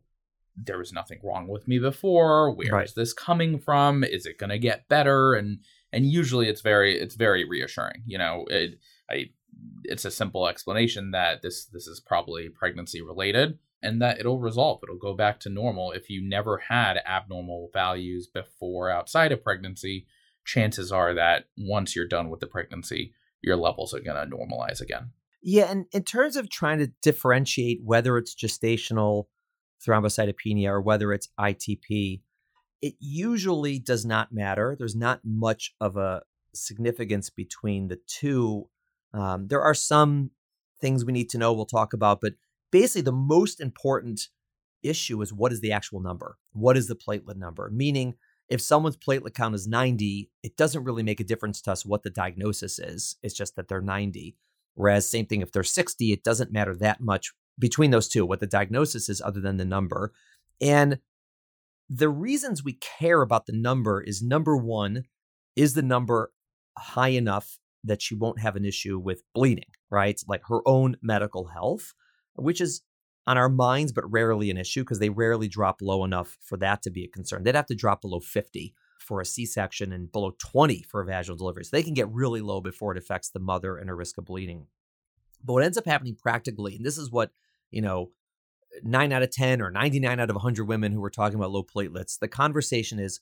there 0.57 0.79
was 0.79 0.93
nothing 0.93 1.19
wrong 1.23 1.49
with 1.49 1.67
me 1.67 1.79
before. 1.79 2.55
Where 2.55 2.73
right. 2.73 2.87
is 2.87 2.95
this 2.95 3.13
coming 3.13 3.59
from? 3.59 4.05
Is 4.05 4.27
it 4.27 4.39
going 4.39 4.51
to 4.51 4.59
get 4.59 4.89
better? 4.89 5.35
And 5.35 5.59
and 5.93 6.07
usually 6.07 6.49
it's 6.49 6.61
very 6.61 6.99
it's 6.99 7.17
very 7.17 7.45
reassuring. 7.49 8.03
You 8.07 8.19
know, 8.19 8.45
it 8.49 8.79
I 9.11 9.31
it's 9.85 10.05
a 10.05 10.11
simple 10.11 10.47
explanation 10.47 11.11
that 11.13 11.43
this 11.43 11.67
this 11.67 11.87
is 11.87 12.01
probably 12.01 12.49
pregnancy 12.49 13.03
related 13.03 13.59
and 13.83 14.01
that 14.01 14.19
it'll 14.19 14.39
resolve. 14.39 14.81
It'll 14.83 14.97
go 14.97 15.15
back 15.15 15.41
to 15.41 15.51
normal. 15.51 15.93
If 15.93 16.09
you 16.09 16.23
never 16.23 16.59
had 16.69 16.99
abnormal 17.07 17.71
values 17.73 18.27
before 18.27 18.91
outside 18.91 19.33
of 19.33 19.43
pregnancy, 19.43 20.07
chances 20.45 20.93
are 20.93 21.15
that 21.15 21.47
once 21.57 21.97
you're 21.97 22.07
done 22.07 22.31
with 22.31 22.41
the 22.41 22.47
pregnancy, 22.47 23.15
your 23.43 23.57
levels 23.57 23.93
are 23.93 24.01
going 24.01 24.17
to 24.17 24.37
normalize 24.37 24.81
again. 24.81 25.11
Yeah, 25.43 25.71
and 25.71 25.87
in 25.93 26.05
terms 26.05 26.37
of 26.37 26.49
trying 26.49 26.79
to 26.79 26.93
differentiate 27.03 27.81
whether 27.83 28.17
it's 28.17 28.35
gestational 28.35 29.27
thrombocytopenia 29.85 30.69
or 30.69 30.81
whether 30.81 31.13
it's 31.13 31.29
ITP, 31.39 32.21
it 32.81 32.95
usually 33.01 33.81
does 33.81 34.07
not 34.07 34.33
matter. 34.33 34.77
There's 34.79 34.95
not 34.95 35.21
much 35.25 35.75
of 35.81 35.97
a 35.97 36.23
significance 36.55 37.31
between 37.31 37.89
the 37.89 37.99
two. 38.07 38.69
Um, 39.13 39.49
there 39.49 39.63
are 39.63 39.75
some 39.75 40.31
things 40.81 41.05
we 41.05 41.13
need 41.13 41.31
to 41.31 41.39
know 41.39 41.53
we'll 41.53 41.67
talk 41.67 41.93
about, 41.93 42.21
but 42.21 42.35
basically 42.73 43.03
the 43.03 43.13
most 43.13 43.61
important 43.61 44.29
issue 44.83 45.23
is 45.23 45.33
what 45.33 45.53
is 45.53 45.61
the 45.61 45.71
actual 45.71 46.01
number? 46.01 46.39
What 46.53 46.77
is 46.77 46.89
the 46.89 46.97
platelet 46.97 47.37
number? 47.37 47.71
Meaning, 47.73 48.15
if 48.49 48.61
someone's 48.61 48.97
platelet 48.97 49.35
count 49.35 49.55
is 49.55 49.69
90, 49.69 50.31
it 50.43 50.57
doesn't 50.57 50.83
really 50.83 51.05
make 51.05 51.21
a 51.21 51.25
difference 51.25 51.61
to 51.63 51.73
us 51.73 51.87
what 51.87 52.03
the 52.03 52.11
diagnosis 52.11 52.79
is. 52.81 53.17
It's 53.23 53.35
just 53.35 53.55
that 53.55 53.69
they're 53.69 53.81
90. 53.81 54.37
Whereas, 54.75 55.09
same 55.09 55.27
thing, 55.27 55.43
if 55.43 55.53
they're 55.53 55.63
60, 55.63 56.13
it 56.13 56.25
doesn't 56.25 56.53
matter 56.53 56.75
that 56.77 57.01
much 57.01 57.33
between 57.59 57.91
those 57.91 58.09
two, 58.09 58.27
what 58.27 58.41
the 58.41 58.47
diagnosis 58.47 59.09
is 59.09 59.21
other 59.21 59.41
than 59.41 59.59
the 59.59 59.65
number. 59.65 60.13
And 60.61 60.99
the 61.89 62.09
reasons 62.09 62.65
we 62.65 62.75
care 62.75 63.23
about 63.23 63.47
the 63.47 63.53
number 63.53 64.01
is 64.01 64.23
number 64.23 64.57
one, 64.57 65.05
is 65.55 65.75
the 65.75 65.83
number 65.83 66.33
high 66.79 67.09
enough 67.09 67.59
that 67.85 68.01
she 68.01 68.15
won't 68.15 68.41
have 68.41 68.57
an 68.57 68.65
issue 68.65 68.99
with 68.99 69.23
bleeding, 69.35 69.71
right? 69.91 70.21
Like 70.27 70.43
her 70.49 70.67
own 70.67 70.97
medical 71.03 71.47
health, 71.49 71.93
which 72.37 72.61
is 72.61 72.83
on 73.27 73.39
our 73.39 73.49
minds, 73.49 73.93
but 73.93 74.11
rarely 74.11 74.51
an 74.51 74.57
issue 74.57 74.83
because 74.83 74.99
they 74.99 75.09
rarely 75.09 75.49
drop 75.49 75.81
low 75.81 76.05
enough 76.05 76.39
for 76.41 76.57
that 76.59 76.83
to 76.83 76.91
be 76.91 77.05
a 77.05 77.09
concern. 77.09 77.43
They'd 77.43 77.55
have 77.55 77.67
to 77.67 77.75
drop 77.75 78.01
below 78.01 78.21
50 78.21 78.75
for 78.99 79.21
a 79.21 79.27
C 79.27 79.47
section 79.47 79.93
and 79.93 80.11
below 80.11 80.33
20 80.39 80.83
for 80.83 81.01
a 81.01 81.05
vaginal 81.05 81.37
delivery. 81.37 81.65
So 81.65 81.71
they 81.73 81.83
can 81.83 81.95
get 81.95 82.11
really 82.11 82.41
low 82.41 82.61
before 82.61 82.93
it 82.93 82.99
affects 82.99 83.31
the 83.31 83.41
mother 83.41 83.77
and 83.77 83.89
her 83.89 83.97
risk 83.97 84.19
of 84.19 84.25
bleeding. 84.25 84.67
But 85.45 85.55
what 85.55 85.65
ends 85.65 85.79
up 85.79 85.87
happening 85.87 86.17
practically, 86.21 86.77
and 86.77 86.87
this 86.87 86.99
is 86.99 87.11
what, 87.11 87.31
you 87.71 87.83
know, 87.83 88.11
nine 88.83 89.13
out 89.13 89.23
of 89.23 89.31
10 89.31 89.61
or 89.61 89.71
99 89.71 90.21
out 90.21 90.31
of 90.31 90.37
100 90.37 90.65
women 90.65 90.93
who 90.93 91.03
are 91.05 91.11
talking 91.11 91.37
about 91.37 91.51
low 91.51 91.63
platelets, 91.63 92.19
the 92.19 92.29
conversation 92.29 92.99
is, 92.99 93.21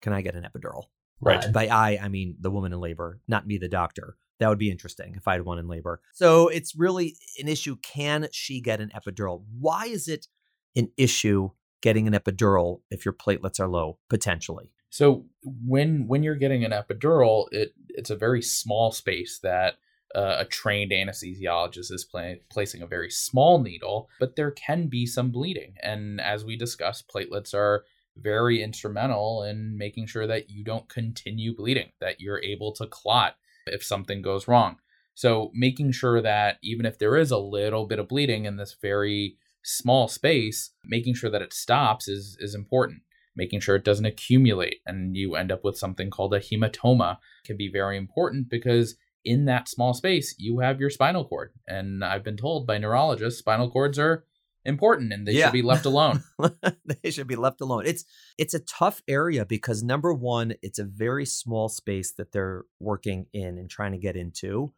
can 0.00 0.12
I 0.12 0.22
get 0.22 0.34
an 0.34 0.44
epidural? 0.44 0.84
Right. 1.20 1.44
Uh, 1.44 1.50
by 1.50 1.68
I, 1.68 1.98
I 2.02 2.08
mean 2.08 2.36
the 2.40 2.50
woman 2.50 2.72
in 2.72 2.80
labor, 2.80 3.20
not 3.26 3.46
me, 3.46 3.58
the 3.58 3.68
doctor. 3.68 4.16
That 4.38 4.48
would 4.48 4.58
be 4.58 4.70
interesting 4.70 5.14
if 5.16 5.26
I 5.26 5.32
had 5.32 5.44
one 5.44 5.58
in 5.58 5.68
labor. 5.68 6.00
So 6.12 6.48
it's 6.48 6.74
really 6.76 7.16
an 7.38 7.48
issue. 7.48 7.76
Can 7.82 8.28
she 8.32 8.60
get 8.60 8.80
an 8.80 8.90
epidural? 8.94 9.42
Why 9.58 9.86
is 9.86 10.08
it 10.08 10.26
an 10.74 10.90
issue 10.96 11.50
getting 11.80 12.06
an 12.06 12.12
epidural 12.12 12.80
if 12.90 13.04
your 13.04 13.14
platelets 13.14 13.60
are 13.60 13.68
low, 13.68 13.98
potentially? 14.08 14.72
So 14.90 15.26
when 15.42 16.06
when 16.06 16.22
you're 16.22 16.36
getting 16.36 16.64
an 16.64 16.72
epidural, 16.72 17.46
it 17.50 17.74
it's 17.88 18.10
a 18.10 18.16
very 18.16 18.42
small 18.42 18.92
space 18.92 19.38
that 19.42 19.74
uh, 20.14 20.36
a 20.38 20.44
trained 20.44 20.92
anesthesiologist 20.92 21.92
is 21.92 22.04
play, 22.04 22.40
placing 22.48 22.82
a 22.82 22.86
very 22.86 23.10
small 23.10 23.60
needle, 23.60 24.08
but 24.20 24.36
there 24.36 24.50
can 24.50 24.86
be 24.86 25.04
some 25.04 25.30
bleeding. 25.30 25.74
And 25.82 26.20
as 26.20 26.44
we 26.44 26.56
discussed, 26.56 27.10
platelets 27.12 27.52
are 27.52 27.84
very 28.16 28.62
instrumental 28.62 29.42
in 29.42 29.76
making 29.76 30.06
sure 30.06 30.26
that 30.26 30.48
you 30.48 30.64
don't 30.64 30.88
continue 30.88 31.54
bleeding, 31.54 31.90
that 32.00 32.20
you're 32.20 32.42
able 32.42 32.72
to 32.72 32.86
clot 32.86 33.36
if 33.66 33.84
something 33.84 34.22
goes 34.22 34.48
wrong. 34.48 34.76
So 35.14 35.50
making 35.54 35.92
sure 35.92 36.20
that 36.20 36.58
even 36.62 36.84
if 36.84 36.98
there 36.98 37.16
is 37.16 37.30
a 37.30 37.38
little 37.38 37.86
bit 37.86 37.98
of 37.98 38.08
bleeding 38.08 38.44
in 38.44 38.56
this 38.56 38.76
very 38.80 39.36
small 39.62 40.08
space, 40.08 40.72
making 40.84 41.14
sure 41.14 41.30
that 41.30 41.42
it 41.42 41.52
stops 41.52 42.08
is 42.08 42.36
is 42.40 42.54
important 42.54 43.02
making 43.36 43.60
sure 43.60 43.76
it 43.76 43.84
doesn't 43.84 44.06
accumulate 44.06 44.80
and 44.86 45.16
you 45.16 45.36
end 45.36 45.52
up 45.52 45.62
with 45.62 45.76
something 45.76 46.10
called 46.10 46.34
a 46.34 46.40
hematoma 46.40 47.18
can 47.44 47.56
be 47.56 47.70
very 47.70 47.96
important 47.96 48.48
because 48.48 48.96
in 49.24 49.44
that 49.44 49.68
small 49.68 49.92
space 49.92 50.34
you 50.38 50.60
have 50.60 50.80
your 50.80 50.90
spinal 50.90 51.24
cord 51.24 51.52
and 51.68 52.04
i've 52.04 52.24
been 52.24 52.36
told 52.36 52.66
by 52.66 52.78
neurologists 52.78 53.38
spinal 53.38 53.70
cords 53.70 53.98
are 53.98 54.24
important 54.66 55.12
and 55.12 55.26
they 55.26 55.32
yeah. 55.32 55.46
should 55.46 55.52
be 55.52 55.62
left 55.62 55.86
alone 55.86 56.22
they 57.02 57.10
should 57.10 57.26
be 57.26 57.36
left 57.36 57.60
alone 57.60 57.86
it's 57.86 58.04
it's 58.38 58.54
a 58.54 58.60
tough 58.60 59.02
area 59.08 59.44
because 59.44 59.82
number 59.82 60.12
one 60.12 60.54
it's 60.62 60.78
a 60.78 60.84
very 60.84 61.24
small 61.24 61.68
space 61.68 62.12
that 62.12 62.32
they're 62.32 62.64
working 62.80 63.26
in 63.32 63.58
and 63.58 63.70
trying 63.70 63.92
to 63.92 63.98
get 63.98 64.16
into 64.16 64.72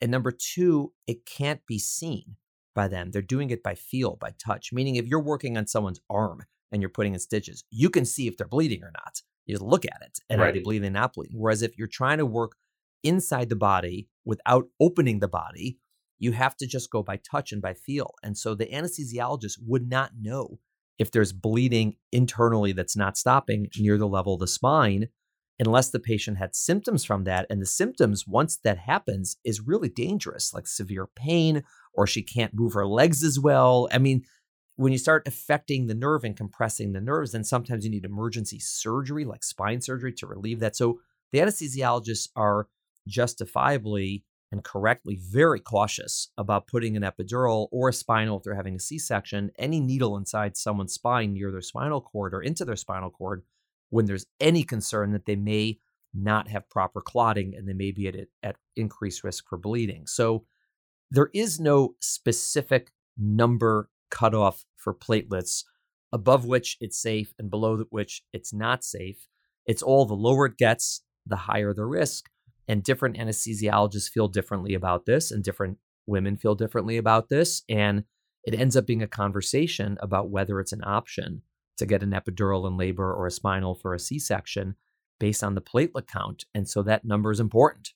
and 0.00 0.10
number 0.10 0.30
two 0.32 0.92
it 1.06 1.26
can't 1.26 1.60
be 1.66 1.78
seen 1.78 2.36
by 2.74 2.88
them 2.88 3.10
they're 3.10 3.20
doing 3.20 3.50
it 3.50 3.62
by 3.62 3.74
feel 3.74 4.16
by 4.16 4.32
touch 4.38 4.72
meaning 4.72 4.96
if 4.96 5.06
you're 5.06 5.22
working 5.22 5.56
on 5.56 5.66
someone's 5.66 6.00
arm 6.08 6.42
and 6.72 6.80
you're 6.80 6.88
putting 6.88 7.12
in 7.12 7.20
stitches, 7.20 7.64
you 7.70 7.90
can 7.90 8.04
see 8.04 8.26
if 8.26 8.36
they're 8.36 8.48
bleeding 8.48 8.82
or 8.82 8.90
not. 8.92 9.20
You 9.46 9.54
just 9.54 9.64
look 9.64 9.84
at 9.84 10.00
it 10.02 10.18
and 10.28 10.40
right. 10.40 10.48
are 10.48 10.52
they 10.52 10.60
bleeding, 10.60 10.88
or 10.88 10.92
not 10.92 11.12
bleeding. 11.12 11.38
Whereas 11.38 11.62
if 11.62 11.76
you're 11.76 11.88
trying 11.88 12.18
to 12.18 12.26
work 12.26 12.52
inside 13.04 13.50
the 13.50 13.56
body 13.56 14.08
without 14.24 14.64
opening 14.80 15.20
the 15.20 15.28
body, 15.28 15.78
you 16.22 16.30
have 16.30 16.56
to 16.56 16.68
just 16.68 16.88
go 16.88 17.02
by 17.02 17.16
touch 17.16 17.50
and 17.50 17.60
by 17.60 17.74
feel. 17.74 18.14
And 18.22 18.38
so 18.38 18.54
the 18.54 18.66
anesthesiologist 18.66 19.58
would 19.66 19.90
not 19.90 20.12
know 20.20 20.60
if 20.96 21.10
there's 21.10 21.32
bleeding 21.32 21.96
internally 22.12 22.70
that's 22.70 22.96
not 22.96 23.16
stopping 23.16 23.66
near 23.76 23.98
the 23.98 24.06
level 24.06 24.34
of 24.34 24.40
the 24.40 24.46
spine 24.46 25.08
unless 25.58 25.90
the 25.90 25.98
patient 25.98 26.38
had 26.38 26.54
symptoms 26.54 27.04
from 27.04 27.24
that. 27.24 27.46
And 27.50 27.60
the 27.60 27.66
symptoms, 27.66 28.24
once 28.24 28.56
that 28.62 28.78
happens, 28.78 29.36
is 29.44 29.66
really 29.66 29.88
dangerous, 29.88 30.54
like 30.54 30.68
severe 30.68 31.08
pain, 31.16 31.64
or 31.92 32.06
she 32.06 32.22
can't 32.22 32.54
move 32.54 32.74
her 32.74 32.86
legs 32.86 33.24
as 33.24 33.40
well. 33.40 33.88
I 33.92 33.98
mean, 33.98 34.22
when 34.76 34.92
you 34.92 34.98
start 34.98 35.26
affecting 35.26 35.88
the 35.88 35.94
nerve 35.94 36.22
and 36.22 36.36
compressing 36.36 36.92
the 36.92 37.00
nerves, 37.00 37.32
then 37.32 37.42
sometimes 37.42 37.84
you 37.84 37.90
need 37.90 38.04
emergency 38.04 38.60
surgery, 38.60 39.24
like 39.24 39.42
spine 39.42 39.80
surgery, 39.80 40.12
to 40.12 40.26
relieve 40.28 40.60
that. 40.60 40.76
So 40.76 41.00
the 41.32 41.40
anesthesiologists 41.40 42.28
are 42.36 42.68
justifiably 43.08 44.24
and 44.52 44.62
correctly 44.62 45.18
very 45.20 45.58
cautious 45.58 46.28
about 46.36 46.66
putting 46.66 46.96
an 46.96 47.02
epidural 47.02 47.68
or 47.72 47.88
a 47.88 47.92
spinal 47.92 48.36
if 48.36 48.44
they're 48.44 48.54
having 48.54 48.76
a 48.76 48.80
C 48.80 48.98
section, 48.98 49.50
any 49.58 49.80
needle 49.80 50.16
inside 50.16 50.56
someone's 50.56 50.92
spine 50.92 51.32
near 51.32 51.50
their 51.50 51.62
spinal 51.62 52.02
cord 52.02 52.34
or 52.34 52.42
into 52.42 52.64
their 52.64 52.76
spinal 52.76 53.10
cord 53.10 53.42
when 53.88 54.04
there's 54.04 54.26
any 54.38 54.62
concern 54.62 55.12
that 55.12 55.24
they 55.24 55.36
may 55.36 55.78
not 56.14 56.48
have 56.48 56.68
proper 56.68 57.00
clotting 57.00 57.54
and 57.56 57.66
they 57.66 57.72
may 57.72 57.90
be 57.90 58.06
at, 58.06 58.14
at 58.42 58.56
increased 58.76 59.24
risk 59.24 59.48
for 59.48 59.56
bleeding. 59.56 60.06
So 60.06 60.44
there 61.10 61.30
is 61.32 61.58
no 61.58 61.94
specific 62.00 62.90
number 63.16 63.88
cutoff 64.10 64.66
for 64.76 64.94
platelets, 64.94 65.64
above 66.12 66.44
which 66.44 66.76
it's 66.80 67.00
safe 67.00 67.32
and 67.38 67.50
below 67.50 67.84
which 67.88 68.22
it's 68.34 68.52
not 68.52 68.84
safe. 68.84 69.28
It's 69.64 69.82
all 69.82 70.04
the 70.04 70.14
lower 70.14 70.46
it 70.46 70.58
gets, 70.58 71.02
the 71.26 71.36
higher 71.36 71.72
the 71.72 71.86
risk. 71.86 72.28
And 72.68 72.82
different 72.82 73.16
anesthesiologists 73.16 74.10
feel 74.10 74.28
differently 74.28 74.74
about 74.74 75.06
this, 75.06 75.30
and 75.30 75.42
different 75.42 75.78
women 76.06 76.36
feel 76.36 76.54
differently 76.54 76.96
about 76.96 77.28
this. 77.28 77.62
And 77.68 78.04
it 78.44 78.54
ends 78.54 78.76
up 78.76 78.86
being 78.86 79.02
a 79.02 79.08
conversation 79.08 79.98
about 80.00 80.30
whether 80.30 80.60
it's 80.60 80.72
an 80.72 80.82
option 80.84 81.42
to 81.78 81.86
get 81.86 82.02
an 82.02 82.10
epidural 82.10 82.66
in 82.66 82.76
labor 82.76 83.12
or 83.12 83.26
a 83.26 83.30
spinal 83.30 83.74
for 83.74 83.94
a 83.94 83.98
C 83.98 84.18
section 84.18 84.76
based 85.18 85.42
on 85.44 85.54
the 85.54 85.62
platelet 85.62 86.06
count. 86.06 86.44
And 86.54 86.68
so 86.68 86.82
that 86.82 87.04
number 87.04 87.30
is 87.30 87.40
important. 87.40 87.90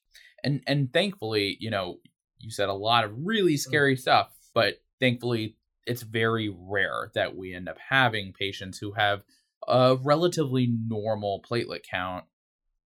And 0.45 0.63
and 0.67 0.93
thankfully, 0.93 1.57
you 1.61 1.71
know, 1.71 1.99
you 2.39 2.51
said 2.51 2.69
a 2.69 2.75
lot 2.75 3.05
of 3.05 3.13
really 3.17 3.55
mm. 3.55 3.59
scary 3.59 3.97
stuff, 3.97 4.33
but 4.55 4.81
thankfully 5.01 5.57
it's 5.87 6.03
very 6.03 6.49
rare 6.49 7.11
that 7.15 7.37
we 7.37 7.55
end 7.55 7.69
up 7.69 7.79
having 7.91 8.33
patients 8.33 8.79
who 8.79 8.93
have 8.93 9.23
a 9.69 9.97
relatively 10.03 10.69
normal 10.89 11.43
platelet 11.49 11.83
count 11.89 12.25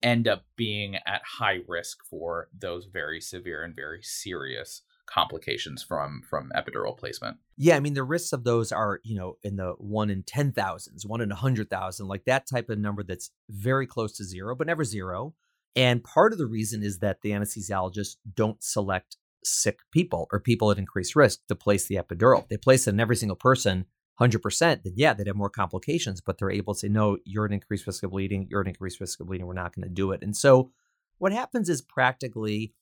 end 0.03 0.29
up 0.29 0.45
being 0.57 0.97
at 1.07 1.23
high 1.39 1.61
risk 1.67 1.99
for 2.09 2.49
those 2.59 2.87
very 2.87 3.21
severe 3.21 3.63
and 3.63 3.75
very 3.75 4.01
serious 4.03 4.83
complications 5.07 5.83
from 5.83 6.23
from 6.29 6.51
epidural 6.57 6.97
placement. 6.97 7.37
Yeah, 7.57 7.77
I 7.77 7.81
mean 7.81 7.95
the 7.95 8.05
risks 8.05 8.33
of 8.33 8.45
those 8.45 8.73
are, 8.73 9.01
you 9.03 9.17
know, 9.17 9.37
in 9.43 9.57
the 9.57 9.75
1 9.79 10.11
in 10.11 10.23
10,000s, 10.23 11.07
1 11.07 11.21
in 11.21 11.29
100,000, 11.29 12.07
like 12.07 12.25
that 12.25 12.47
type 12.47 12.71
of 12.71 12.79
number 12.79 13.03
that's 13.03 13.31
very 13.51 13.87
close 13.87 14.17
to 14.17 14.25
zero 14.25 14.55
but 14.55 14.67
never 14.67 14.85
zero. 14.85 15.35
And 15.75 16.05
part 16.05 16.33
of 16.33 16.39
the 16.39 16.47
reason 16.47 16.83
is 16.83 16.99
that 16.99 17.23
the 17.23 17.31
anesthesiologists 17.31 18.17
don't 18.35 18.63
select 18.63 19.17
sick 19.45 19.81
people 19.91 20.29
or 20.31 20.39
people 20.39 20.71
at 20.71 20.79
increased 20.79 21.17
risk 21.17 21.41
to 21.49 21.55
place 21.55 21.87
the 21.87 21.97
epidural. 21.97 22.47
they 22.49 22.57
place 22.57 22.87
it 22.87 22.91
in 22.91 23.01
every 23.01 23.17
single 23.17 23.37
person 23.37 23.87
100%, 24.29 24.83
then 24.83 24.93
yeah, 24.97 25.15
they'd 25.15 25.27
have 25.27 25.37
more 25.37 25.51
complications, 25.51 26.21
but 26.21 26.39
they're 26.39 26.51
able 26.51 26.75
to 26.75 26.81
say, 26.81 26.89
no, 26.89 27.19
you're 27.25 27.47
at 27.47 27.53
increased 27.53 27.87
risk 27.87 28.03
of 28.03 28.11
bleeding, 28.11 28.47
you're 28.51 28.61
at 28.61 28.69
increased 28.69 29.01
risk 29.01 29.21
of 29.21 29.27
bleeding, 29.27 29.47
we're 29.47 29.55
not 29.55 29.75
going 29.75 29.87
to 29.87 29.93
do 29.93 30.13
it. 30.13 30.23
And 30.23 30.37
so 30.37 30.71
what 31.19 31.33
happens 31.33 31.69
is 31.69 31.83
practically, 31.83 32.73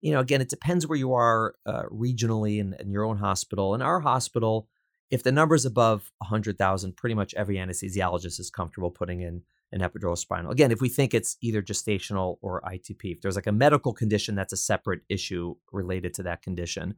you 0.00 0.12
know, 0.12 0.20
again, 0.20 0.40
it 0.40 0.48
depends 0.48 0.86
where 0.86 0.98
you 0.98 1.14
are 1.14 1.54
uh, 1.66 1.84
regionally 1.84 2.58
in, 2.58 2.74
in 2.78 2.90
your 2.90 3.04
own 3.04 3.18
hospital. 3.18 3.74
In 3.74 3.82
our 3.82 4.00
hospital, 4.00 4.68
if 5.10 5.22
the 5.22 5.32
number's 5.32 5.64
above 5.64 6.10
100,000, 6.18 6.96
pretty 6.96 7.14
much 7.14 7.34
every 7.34 7.56
anesthesiologist 7.56 8.40
is 8.40 8.50
comfortable 8.50 8.90
putting 8.90 9.20
in 9.20 9.42
an 9.72 9.80
epidural 9.80 10.16
spinal. 10.16 10.50
Again, 10.50 10.70
if 10.70 10.80
we 10.80 10.88
think 10.88 11.14
it's 11.14 11.36
either 11.40 11.62
gestational 11.62 12.38
or 12.42 12.62
ITP, 12.62 13.16
if 13.16 13.20
there's 13.20 13.36
like 13.36 13.46
a 13.46 13.52
medical 13.52 13.92
condition, 13.92 14.34
that's 14.34 14.52
a 14.52 14.56
separate 14.56 15.02
issue 15.08 15.56
related 15.72 16.14
to 16.14 16.22
that 16.22 16.42
condition. 16.42 16.94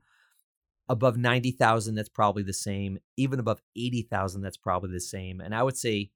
Above 0.89 1.17
90,000, 1.17 1.95
that's 1.95 2.09
probably 2.09 2.43
the 2.43 2.53
same. 2.53 2.99
Even 3.17 3.41
above 3.41 3.61
80,000, 3.77 4.41
that's 4.43 4.57
probably 4.57 4.93
the 4.93 5.01
same. 5.01 5.41
And 5.41 5.55
I 5.55 5.63
would 5.63 5.77
say 5.77 6.11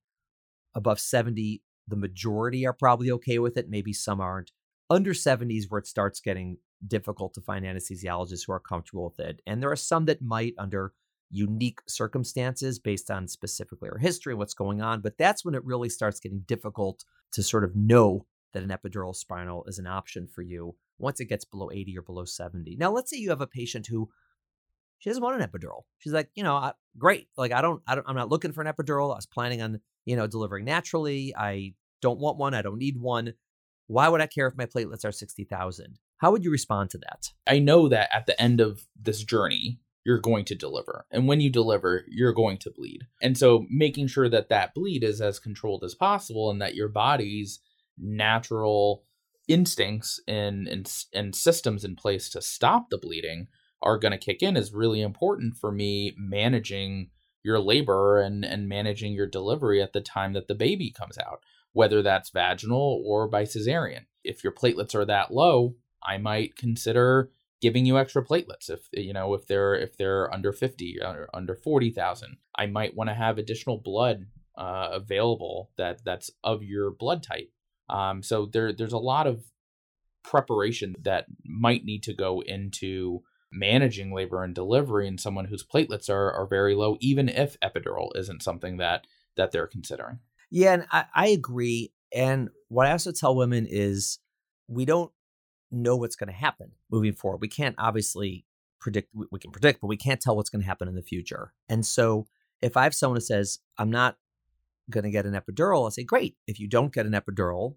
above 0.74 1.00
70, 1.00 1.62
the 1.88 1.96
majority 1.96 2.66
are 2.66 2.72
probably 2.72 3.11
okay 3.11 3.38
with 3.38 3.56
it. 3.56 3.68
Maybe 3.68 3.92
some 3.92 4.20
aren't. 4.20 4.52
Under 4.88 5.12
70s, 5.12 5.64
where 5.68 5.78
it 5.78 5.87
starts 5.87 6.20
getting 6.20 6.59
difficult 6.87 7.35
to 7.35 7.40
find 7.40 7.64
anesthesiologists 7.64 8.46
who 8.46 8.52
are 8.52 8.61
comfortable 8.61 9.04
with 9.04 9.20
it. 9.20 9.40
And 9.46 9.62
there 9.62 9.70
are 9.70 9.76
some 9.76 10.06
that 10.06 10.22
might 10.22 10.54
under 10.59 10.92
unique 11.30 11.80
circumstances 11.87 12.78
based 12.78 13.11
on 13.11 13.28
specifically 13.28 13.88
our 13.88 13.98
history, 13.98 14.33
and 14.33 14.38
what's 14.38 14.54
going 14.54 14.80
on. 14.80 15.00
But 15.00 15.18
that's 15.18 15.44
when 15.44 15.54
it 15.54 15.64
really 15.64 15.88
starts 15.88 16.20
getting 16.20 16.44
difficult 16.46 17.04
to 17.33 17.42
sort 17.42 17.64
of 17.64 17.76
know 17.76 18.26
that 18.52 18.62
an 18.62 18.70
epidural 18.70 19.14
spinal 19.14 19.64
is 19.66 19.78
an 19.78 19.87
option 19.87 20.26
for 20.26 20.42
you 20.42 20.74
once 20.98 21.20
it 21.20 21.26
gets 21.26 21.44
below 21.44 21.70
80 21.72 21.98
or 21.98 22.02
below 22.02 22.24
70. 22.24 22.76
Now, 22.78 22.90
let's 22.90 23.11
say 23.11 23.16
you 23.16 23.30
have 23.30 23.40
a 23.40 23.46
patient 23.46 23.87
who 23.87 24.11
she 25.01 25.11
doesn't 25.11 25.23
want 25.23 25.41
an 25.41 25.49
epidural. 25.49 25.83
She's 25.99 26.13
like, 26.13 26.31
you 26.35 26.45
know, 26.45 26.55
I, 26.55 26.73
great. 26.97 27.29
Like, 27.37 27.53
I 27.53 27.63
don't, 27.63 27.83
I 27.87 27.95
don't, 27.95 28.07
I'm 28.07 28.15
not 28.15 28.29
looking 28.29 28.53
for 28.53 28.63
an 28.63 28.73
epidural. 28.73 29.13
I 29.13 29.17
was 29.17 29.27
planning 29.27 29.63
on, 29.63 29.81
you 30.05 30.15
know, 30.15 30.27
delivering 30.27 30.67
naturally. 30.67 31.35
I 31.37 31.75
don't 32.03 32.21
want 32.21 32.37
one. 32.37 32.55
I 32.55 32.63
don't 32.63 32.79
need 32.79 32.99
one. 32.99 33.33
Why 33.87 34.09
would 34.09 34.21
I 34.21 34.27
care 34.27 34.47
if 34.47 34.57
my 34.57 34.67
platelets 34.67 35.05
are 35.05 35.11
60,000? 35.11 35.99
How 36.19 36.31
would 36.31 36.45
you 36.45 36.51
respond 36.51 36.91
to 36.91 36.99
that? 36.99 37.31
I 37.47 37.59
know 37.59 37.89
that 37.89 38.11
at 38.15 38.27
the 38.27 38.41
end 38.41 38.61
of 38.61 38.87
this 38.95 39.25
journey, 39.25 39.81
you're 40.05 40.21
going 40.21 40.45
to 40.47 40.55
deliver. 40.55 41.07
And 41.11 41.27
when 41.27 41.41
you 41.41 41.51
deliver, 41.51 42.05
you're 42.07 42.35
going 42.35 42.59
to 42.59 42.71
bleed. 42.71 43.01
And 43.23 43.37
so 43.37 43.67
making 43.71 44.09
sure 44.09 44.29
that 44.29 44.51
that 44.51 44.75
bleed 44.75 45.03
is 45.03 45.21
as 45.21 45.39
controlled 45.39 45.83
as 45.83 45.95
possible 45.95 46.51
and 46.51 46.61
that 46.61 46.75
your 46.75 46.89
body's 46.89 47.61
natural 47.99 49.05
instincts 49.49 50.21
and, 50.29 50.69
and, 50.69 50.93
and 51.15 51.35
systems 51.35 51.85
in 51.85 51.97
place 51.97 52.29
to 52.31 52.43
stop 52.43 52.91
the 52.91 52.99
bleeding 52.99 53.49
are 53.83 53.99
going 53.99 54.12
to 54.12 54.19
kick 54.19 54.43
in 54.43 54.57
is 54.57 54.73
really 54.73 55.01
important 55.01 55.57
for 55.57 55.73
me 55.73 56.14
managing 56.16 57.11
your 57.43 57.59
labor 57.59 58.21
and, 58.21 58.45
and 58.45 58.69
managing 58.69 59.12
your 59.12 59.27
delivery 59.27 59.83
at 59.83 59.93
the 59.93 60.01
time 60.01 60.35
that 60.35 60.47
the 60.47 60.55
baby 60.55 60.90
comes 60.90 61.16
out 61.19 61.43
whether 61.73 62.03
that's 62.03 62.31
vaginal 62.31 63.03
or 63.05 63.29
by 63.29 63.45
cesarean. 63.45 64.07
If 64.25 64.43
your 64.43 64.53
platelets 64.53 64.95
are 64.95 65.05
that 65.05 65.33
low, 65.33 65.77
I 66.03 66.19
might 66.19 66.57
consider 66.57 67.31
giving 67.61 67.85
you 67.85 67.99
extra 67.99 68.25
platelets 68.25 68.71
if 68.71 68.88
you 68.93 69.12
know 69.12 69.35
if 69.35 69.47
they're 69.47 69.75
if 69.75 69.97
they're 69.99 70.33
under 70.33 70.51
50 70.51 70.99
or 71.03 71.29
under 71.35 71.55
40,000 71.55 72.38
I 72.57 72.66
might 72.66 72.97
want 72.97 73.11
to 73.11 73.14
have 73.14 73.37
additional 73.37 73.77
blood 73.77 74.29
uh, 74.57 74.88
available 74.93 75.71
that 75.77 76.03
that's 76.03 76.31
of 76.43 76.62
your 76.62 76.90
blood 76.90 77.23
type 77.23 77.53
um, 77.90 78.23
so 78.23 78.47
there 78.47 78.73
there's 78.73 78.95
a 78.95 78.99
lot 78.99 79.27
of 79.27 79.45
preparation 80.23 80.97
that 81.03 81.27
might 81.45 81.85
need 81.85 82.03
to 82.05 82.14
go 82.14 82.40
into 82.40 83.23
managing 83.53 84.13
labor 84.13 84.45
and 84.45 84.55
delivery 84.55 85.07
in 85.09 85.19
someone 85.19 85.47
whose 85.47 85.65
platelets 85.65 86.09
are 86.09 86.33
are 86.33 86.47
very 86.47 86.75
low 86.75 86.97
even 87.01 87.29
if 87.29 87.59
epidural 87.61 88.11
isn't 88.15 88.43
something 88.43 88.77
that 88.77 89.07
that 89.37 89.51
they're 89.51 89.67
considering 89.67 90.21
yeah, 90.51 90.75
and 90.75 90.87
I, 90.91 91.05
I 91.15 91.29
agree. 91.29 91.93
And 92.13 92.51
what 92.69 92.87
I 92.87 92.93
also 92.93 93.13
tell 93.13 93.37
women 93.37 93.67
is 93.69 94.19
we 94.69 94.85
don't 94.85 95.13
know 95.71 95.97
what's 95.97 96.17
going 96.17 96.29
to 96.29 96.35
happen 96.35 96.73
moving 96.91 97.13
forward. 97.13 97.41
We 97.41 97.49
can't 97.49 97.77
obviously 97.79 98.45
predict, 98.81 99.15
we 99.15 99.39
can 99.39 99.53
predict, 99.53 99.81
but 99.81 99.87
we 99.87 99.97
can't 99.97 100.21
tell 100.21 100.35
what's 100.35 100.51
going 100.51 100.63
to 100.63 100.67
happen 100.69 100.89
in 100.89 100.97
the 100.97 101.03
future. 101.03 101.53
And 101.69 101.87
so 101.87 102.27
if 102.61 102.77
I 102.77 102.83
have 102.83 102.95
someone 102.95 103.17
who 103.17 103.23
says, 103.23 103.61
I'm 103.79 103.91
not 103.91 104.17
going 104.91 105.05
to 105.05 105.11
get 105.11 105.27
an 105.27 105.35
epidural, 105.35 105.85
I'll 105.85 105.91
say, 105.93 106.03
great. 106.03 106.37
If 106.49 106.59
you 106.59 106.67
don't 106.67 106.93
get 106.93 107.07
an 107.07 107.13
epidural, 107.13 107.77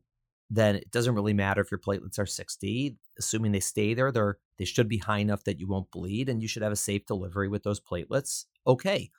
then 0.50 0.76
it 0.76 0.90
doesn't 0.90 1.14
really 1.14 1.34
matter 1.34 1.62
if 1.62 1.70
your 1.70 1.80
platelets 1.80 2.18
are 2.18 2.26
60. 2.26 2.98
Assuming 3.18 3.52
they 3.52 3.60
stay 3.60 3.94
there, 3.94 4.12
they're, 4.12 4.38
they 4.58 4.66
should 4.66 4.88
be 4.88 4.98
high 4.98 5.20
enough 5.20 5.44
that 5.44 5.60
you 5.60 5.68
won't 5.68 5.92
bleed 5.92 6.30
and 6.30 6.42
you 6.42 6.48
should 6.48 6.64
have 6.64 6.72
a 6.72 6.78
safe 6.78 7.06
delivery 7.06 7.48
with 7.48 7.64
those 7.64 7.80
platelets. 7.80 8.46
Okay. 8.66 9.12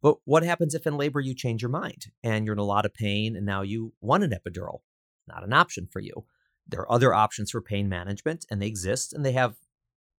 But 0.00 0.16
what 0.24 0.42
happens 0.42 0.74
if 0.74 0.86
in 0.86 0.96
labor 0.96 1.20
you 1.20 1.34
change 1.34 1.62
your 1.62 1.70
mind 1.70 2.06
and 2.24 2.44
you're 2.44 2.54
in 2.54 2.58
a 2.58 2.64
lot 2.64 2.84
of 2.84 2.92
pain 2.92 3.36
and 3.36 3.46
now 3.46 3.62
you 3.62 3.92
want 4.00 4.24
an 4.24 4.32
epidural? 4.32 4.80
Not 5.28 5.44
an 5.44 5.52
option 5.52 5.86
for 5.90 6.00
you. 6.00 6.24
There 6.66 6.80
are 6.80 6.92
other 6.92 7.14
options 7.14 7.52
for 7.52 7.60
pain 7.60 7.88
management 7.88 8.44
and 8.50 8.60
they 8.60 8.66
exist 8.66 9.12
and 9.12 9.24
they 9.24 9.32
have 9.32 9.56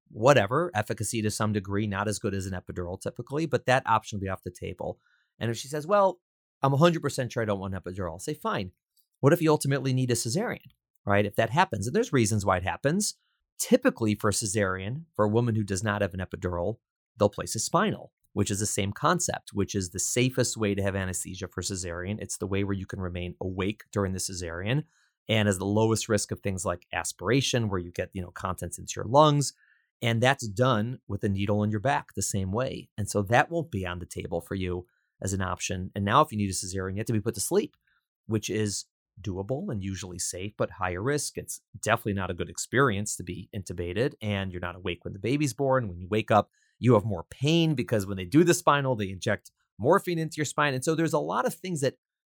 whatever 0.10 0.72
efficacy 0.74 1.22
to 1.22 1.32
some 1.32 1.52
degree, 1.52 1.88
not 1.88 2.08
as 2.08 2.20
good 2.20 2.34
as 2.34 2.46
an 2.46 2.54
epidural 2.54 3.02
typically, 3.02 3.46
but 3.46 3.66
that 3.66 3.84
option 3.86 4.18
will 4.18 4.24
be 4.24 4.30
off 4.30 4.44
the 4.44 4.52
table. 4.52 5.00
And 5.40 5.52
if 5.52 5.58
she 5.58 5.68
says, 5.68 5.86
well, 5.86 6.20
I'm 6.62 6.72
100% 6.72 7.32
sure 7.32 7.44
I 7.44 7.46
don't 7.46 7.60
want 7.60 7.74
an 7.74 7.82
epidural, 7.82 8.12
I'll 8.12 8.20
say, 8.20 8.34
fine. 8.34 8.72
What 9.20 9.34
if 9.34 9.42
you 9.42 9.50
ultimately 9.52 9.94
need 9.94 10.12
a 10.12 10.16
cesarean, 10.16 10.60
right? 11.06 11.26
If 11.26 11.36
that 11.36 11.50
happens, 11.50 11.88
and 11.88 11.96
there's 11.96 12.14
reasons 12.14 12.46
why 12.46 12.58
it 12.58 12.64
happens. 12.64 13.16
Typically, 13.60 14.16
for 14.16 14.30
a 14.30 14.34
cesarean, 14.34 15.04
for 15.16 15.26
a 15.26 15.30
woman 15.30 15.56
who 15.56 15.64
does 15.64 15.84
not 15.84 16.02
have 16.02 16.14
an 16.14 16.20
epidural, 16.20 16.78
they'll 17.18 17.30
place 17.30 17.56
a 17.56 17.60
spinal 17.60 18.12
which 18.34 18.52
is 18.52 18.60
the 18.60 18.66
same 18.66 18.92
concept, 18.92 19.52
which 19.54 19.76
is 19.76 19.90
the 19.90 20.00
safest 20.00 20.58
way 20.58 20.76
to 20.76 20.82
have 20.82 20.96
anesthesia 20.96 21.48
for 21.48 21.62
cesarean. 21.62 22.18
It's 22.20 22.38
the 22.38 22.48
way 22.48 22.64
where 22.64 22.76
you 22.76 22.86
can 22.86 23.00
remain 23.00 23.36
awake 23.40 23.84
during 23.92 24.12
the 24.12 24.20
cesarean 24.20 24.84
and 25.30 25.48
has 25.48 25.60
the 25.60 25.66
lowest 25.66 26.10
risk 26.10 26.32
of 26.32 26.40
things 26.40 26.66
like 26.66 26.86
aspiration, 26.92 27.70
where 27.70 27.80
you 27.80 27.92
get, 27.92 28.10
you 28.12 28.22
know, 28.22 28.32
contents 28.32 28.78
into 28.78 28.94
your 28.96 29.06
lungs. 29.06 29.54
And 30.02 30.22
that's 30.22 30.48
done 30.48 31.00
with 31.08 31.24
a 31.24 31.30
needle 31.30 31.64
in 31.64 31.72
your 31.72 31.80
back 31.80 32.08
the 32.14 32.22
same 32.22 32.52
way. 32.52 32.90
And 32.98 33.10
so 33.10 33.22
that 33.22 33.50
won't 33.50 33.72
be 33.72 33.86
on 33.86 34.00
the 34.00 34.06
table 34.06 34.42
for 34.42 34.56
you 34.56 34.86
as 35.22 35.32
an 35.32 35.42
option. 35.42 35.92
And 35.96 36.04
now, 36.04 36.22
if 36.22 36.32
you 36.32 36.38
need 36.38 36.50
a 36.50 36.54
cesarean, 36.54 36.94
you 36.94 36.98
have 36.98 37.06
to 37.06 37.14
be 37.14 37.22
put 37.22 37.36
to 37.36 37.40
sleep, 37.40 37.78
which 38.26 38.50
is 38.50 38.86
doable 39.22 39.72
and 39.72 39.84
usually 39.84 40.20
safe, 40.20 40.54
but 40.58 40.72
higher 40.72 41.02
risk. 41.02 41.38
It's 41.38 41.62
definitely 41.82 42.14
not 42.14 42.32
a 42.32 42.34
good 42.34 42.50
experience 42.50 43.16
to 43.18 43.24
be 43.24 43.50
intubated, 43.56 44.14
and 44.22 44.52
you're 44.52 44.62
not 44.62 44.76
awake 44.76 45.04
when 45.04 45.14
the 45.14 45.20
baby's 45.20 45.54
born. 45.54 45.88
When 45.88 46.00
you 46.00 46.08
wake 46.10 46.32
up, 46.32 46.50
you 46.80 46.94
have 46.94 47.06
more 47.06 47.26
pain 47.30 47.76
because 47.76 48.06
when 48.06 48.18
they 48.18 48.26
do 48.26 48.44
the 48.44 48.54
spinal, 48.54 48.96
they 48.96 49.10
inject 49.10 49.52
morphine 49.80 50.20
into 50.20 50.38
your 50.38 50.46
spine. 50.46 50.74
And 50.74 50.84
so 50.84 50.96
there's 50.96 51.14
a 51.14 51.20
lot 51.20 51.46
of 51.46 51.54
things 51.54 51.82
that 51.82 51.96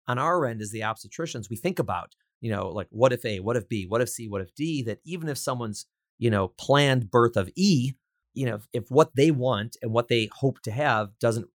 on 0.07 0.19
our 0.19 0.47
end 0.47 0.61
as 0.61 0.71
the 0.71 0.81
obstetricians 0.81 1.49
we 1.49 1.57
think 1.57 1.79
about, 1.79 2.15
you 2.41 2.51
know, 2.51 2.69
like 2.69 2.89
what 2.91 3.13
if 3.13 3.25
A, 3.25 3.41
what 3.41 3.57
if 3.57 3.69
B, 3.69 3.87
what 3.87 4.01
if 4.01 4.09
C, 4.09 4.29
what 4.29 4.43
if 4.43 4.55
D, 4.55 4.83
that 4.83 4.99
even 5.05 5.29
if 5.29 5.39
someone's, 5.39 5.87
you 6.19 6.31
know, 6.31 6.49
planned 6.49 7.11
birth 7.11 7.37
of 7.37 7.51
E, 7.57 7.93
you 8.35 8.47
know, 8.47 8.57
if, 8.57 8.69
if 8.73 8.91
what 8.91 9.17
they 9.17 9.31
want 9.31 9.77
and 9.81 9.93
what 9.93 10.09
they 10.09 10.29
hope 10.33 10.61
to 10.63 10.71
have 10.71 11.19
doesn't 11.21 11.47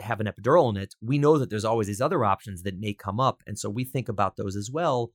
have 0.00 0.20
an 0.20 0.26
epidural 0.26 0.70
in 0.70 0.80
it, 0.80 0.94
we 1.00 1.18
know 1.18 1.38
that 1.38 1.50
there's 1.50 1.64
always 1.64 1.86
these 1.86 2.00
other 2.00 2.24
options 2.24 2.62
that 2.62 2.78
may 2.78 2.94
come 2.94 3.20
up. 3.20 3.42
And 3.46 3.58
so 3.58 3.68
we 3.70 3.84
think 3.84 4.08
about 4.08 4.36
those 4.36 4.56
as 4.56 4.70
well. 4.70 5.12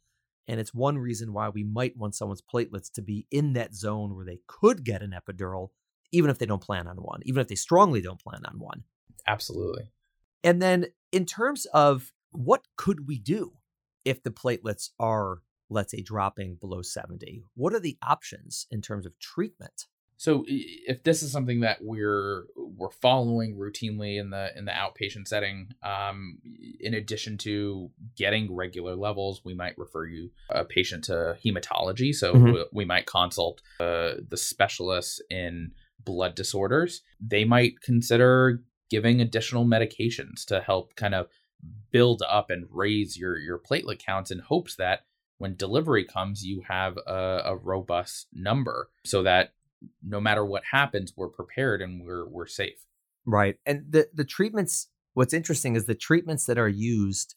And 0.48 0.60
it's 0.60 0.74
one 0.74 0.98
reason 0.98 1.34
why 1.34 1.50
we 1.50 1.64
might 1.64 1.98
want 1.98 2.16
someone's 2.16 2.42
platelets 2.42 2.92
to 2.94 3.02
be 3.02 3.26
in 3.32 3.54
that 3.54 3.76
zone 3.76 4.16
where 4.16 4.26
they 4.26 4.40
could 4.48 4.86
get 4.86 5.02
an 5.02 5.14
epidural 5.14 5.70
even 6.12 6.30
if 6.30 6.38
they 6.38 6.46
don't 6.46 6.64
plan 6.64 6.88
on 6.88 6.98
one, 6.98 7.20
even 7.24 7.42
if 7.42 7.48
they 7.48 7.56
strongly 7.56 8.02
don't 8.02 8.24
plan 8.24 8.42
on 8.46 8.60
one. 8.60 8.84
Absolutely. 9.28 9.92
And 10.44 10.62
then 10.62 10.86
in 11.12 11.26
terms 11.26 11.66
of 11.74 12.14
what 12.32 12.64
could 12.78 13.08
we 13.08 13.20
do 13.20 13.54
if 14.06 14.24
the 14.24 14.32
platelets 14.32 14.90
are, 15.00 15.40
let's 15.70 15.92
say, 15.92 16.02
dropping 16.02 16.56
below 16.60 16.82
70? 16.82 17.44
What 17.56 17.74
are 17.74 17.80
the 17.80 17.98
options 18.02 18.68
in 18.72 18.82
terms 18.82 19.06
of 19.06 19.20
treatment? 19.20 19.86
So 20.18 20.44
if 20.48 21.04
this 21.04 21.22
is 21.22 21.32
something 21.32 21.60
that 21.62 21.78
we're 21.82 22.46
we're 22.56 22.90
following 22.90 23.56
routinely 23.56 24.20
in 24.20 24.32
the 24.32 24.50
in 24.58 24.66
the 24.66 24.72
outpatient 24.72 25.28
setting, 25.28 25.70
um, 25.84 26.40
in 26.80 26.96
addition 26.96 27.38
to 27.40 27.92
getting 28.16 28.54
regular 28.54 28.96
levels, 28.96 29.42
we 29.46 29.54
might 29.54 29.78
refer 29.78 30.06
you 30.06 30.32
a 30.50 30.66
patient 30.66 31.06
to 31.06 31.38
hematology. 31.46 32.14
So 32.14 32.34
mm-hmm. 32.34 32.52
we, 32.52 32.66
we, 32.72 32.86
might 32.86 33.06
consult 33.06 33.62
uh, 33.80 34.14
the 34.28 34.38
specialists 34.38 35.22
in 35.30 35.72
blood 36.04 36.34
disorders, 36.36 37.02
they 37.22 37.46
might 37.46 37.82
consider 37.82 38.64
giving 38.90 39.22
additional 39.22 39.66
medications 39.66 40.46
to 40.46 40.62
help 40.62 40.96
kind 40.96 41.14
of 41.14 41.28
build 41.92 42.24
up 42.28 42.50
and 42.50 42.66
raise 42.72 43.18
your 43.18 43.38
your 43.38 43.60
platelet 43.60 44.00
counts 44.00 44.32
in 44.32 44.40
hopes 44.40 44.76
that 44.76 45.02
when 45.38 45.56
delivery 45.56 46.06
comes 46.06 46.46
you 46.46 46.62
have 46.68 46.98
a, 47.06 47.42
a 47.46 47.56
robust 47.56 48.28
number 48.34 48.90
so 49.04 49.24
that 49.24 49.54
no 50.04 50.20
matter 50.20 50.46
what 50.46 50.64
happens 50.72 51.14
we're 51.16 51.30
prepared 51.30 51.82
and 51.82 52.06
we're 52.06 52.28
we're 52.28 52.48
safe 52.48 52.86
right 53.26 53.58
and 53.66 53.86
the 53.90 54.08
the 54.14 54.26
treatments 54.26 54.88
what's 55.14 55.34
interesting 55.34 55.76
is 55.76 55.86
the 55.86 55.96
treatments 55.96 56.46
that 56.46 56.58
are 56.58 56.70
used 56.70 57.36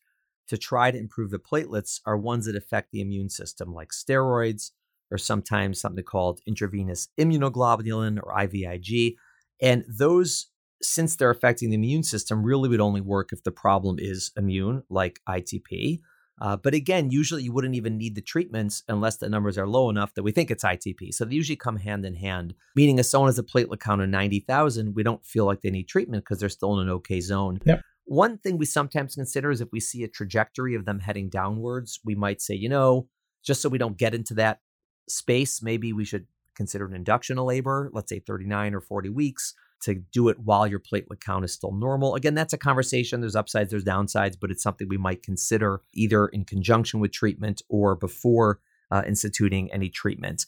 to 0.48 0.59
try 0.59 0.90
to 0.90 0.98
improve 0.98 1.31
the 1.31 1.38
platelets 1.38 2.00
are 2.05 2.16
ones 2.16 2.46
that 2.46 2.57
affect 2.57 2.90
the 2.90 3.00
immune 3.00 3.29
system 3.29 3.72
like 3.72 3.90
steroids 3.90 4.70
or 5.11 5.18
sometimes 5.18 5.81
something 5.81 6.05
called 6.05 6.40
intravenous 6.46 7.09
immunoglobulin 7.18 8.18
or 8.22 8.35
IVIG. 8.35 9.16
And 9.61 9.85
those, 9.88 10.48
since 10.81 11.16
they're 11.16 11.31
affecting 11.31 11.70
the 11.70 11.76
immune 11.76 12.03
system, 12.03 12.42
really 12.42 12.68
would 12.68 12.81
only 12.81 13.00
work 13.00 13.31
if 13.33 13.42
the 13.42 13.50
problem 13.50 13.96
is 13.98 14.31
immune, 14.37 14.83
like 14.88 15.20
ITP. 15.29 16.00
Uh, 16.40 16.57
but 16.57 16.74
again, 16.74 17.11
usually 17.11 17.42
you 17.42 17.53
wouldn't 17.53 17.74
even 17.74 17.98
need 17.98 18.14
the 18.14 18.22
treatments 18.22 18.83
unless 18.88 19.18
the 19.18 19.29
numbers 19.29 19.59
are 19.59 19.66
low 19.66 19.90
enough 19.90 20.14
that 20.14 20.22
we 20.22 20.33
think 20.33 20.50
it's 20.50 20.64
ITP. 20.64 21.12
So 21.12 21.24
they 21.24 21.35
usually 21.35 21.57
come 21.57 21.76
hand 21.76 22.05
in 22.07 22.14
hand, 22.14 22.55
meaning 22.74 22.98
if 22.98 23.07
someone 23.07 23.29
has 23.29 23.38
a 23.38 23.42
platelet 23.42 23.81
count 23.81 24.00
of 24.00 24.09
90,000, 24.09 24.94
we 24.94 25.03
don't 25.03 25.24
feel 25.24 25.44
like 25.44 25.61
they 25.61 25.70
need 25.70 25.88
treatment 25.88 26.24
because 26.24 26.40
they're 26.40 26.48
still 26.48 26.79
in 26.79 26.87
an 26.87 26.92
okay 26.94 27.20
zone. 27.20 27.61
Yep. 27.64 27.83
One 28.05 28.38
thing 28.38 28.57
we 28.57 28.66
sometimes 28.66 29.14
consider 29.14 29.50
is 29.50 29.61
if 29.61 29.68
we 29.70 29.81
see 29.81 30.03
a 30.03 30.09
trajectory 30.09 30.74
of 30.74 30.85
them 30.87 30.98
heading 30.98 31.29
downwards, 31.29 32.00
we 32.05 32.14
might 32.14 32.40
say, 32.40 32.55
you 32.55 32.68
know, 32.68 33.07
just 33.44 33.61
so 33.61 33.68
we 33.68 33.79
don't 33.79 33.98
get 33.98 34.14
into 34.14 34.35
that 34.35 34.61
space, 35.09 35.62
maybe 35.62 35.92
we 35.92 36.05
should 36.05 36.26
consider 36.57 36.87
an 36.87 36.94
induction 36.94 37.38
of 37.38 37.44
labor, 37.44 37.90
let's 37.92 38.09
say 38.09 38.18
39 38.18 38.74
or 38.74 38.81
40 38.81 39.11
weeks 39.11 39.55
to 39.83 39.95
do 39.95 40.29
it 40.29 40.38
while 40.40 40.66
your 40.66 40.81
platelet 40.81 41.21
count 41.21 41.45
is 41.45 41.53
still 41.53 41.73
normal. 41.73 42.14
Again, 42.14 42.35
that's 42.35 42.53
a 42.53 42.59
conversation. 42.59 43.21
There's 43.21 43.37
upsides, 43.37 43.71
there's 43.71 43.85
downsides, 43.85 44.37
but 44.40 44.51
it's 44.51 44.62
something 44.62 44.88
we 44.88 44.99
might 44.99 45.23
consider 45.23 45.83
either 45.95 46.29
in 46.29 46.45
conjunction 46.45 47.01
with 47.01 47.12
treatment 47.12 47.62
or 47.69 47.95
before 47.95 48.61
uh, 48.90 49.03
instituting 49.07 49.73
any 49.73 49.88
treatment. 49.88 50.47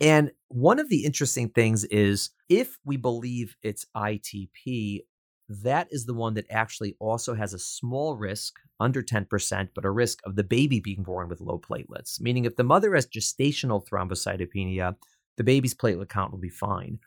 And 0.00 0.32
one 0.48 0.78
of 0.78 0.88
the 0.88 1.04
interesting 1.04 1.50
things 1.50 1.84
is 1.84 2.30
if 2.48 2.78
we 2.84 2.96
believe 2.96 3.56
it's 3.62 3.84
ITP, 3.94 5.00
that 5.48 5.88
is 5.90 6.06
the 6.06 6.14
one 6.14 6.34
that 6.34 6.46
actually 6.48 6.96
also 7.00 7.34
has 7.34 7.52
a 7.52 7.58
small 7.58 8.16
risk, 8.16 8.54
under 8.78 9.02
10%, 9.02 9.68
but 9.74 9.84
a 9.84 9.90
risk 9.90 10.20
of 10.24 10.36
the 10.36 10.44
baby 10.44 10.80
being 10.80 11.02
born 11.02 11.28
with 11.28 11.40
low 11.40 11.58
platelets. 11.58 12.20
Meaning, 12.20 12.44
if 12.44 12.56
the 12.56 12.64
mother 12.64 12.94
has 12.94 13.06
gestational 13.06 13.86
thrombocytopenia, 13.86 14.96
the 15.36 15.44
baby's 15.44 15.74
platelet 15.74 16.08
count 16.08 16.32
will 16.32 16.38
be 16.38 16.48
fine. 16.48 16.98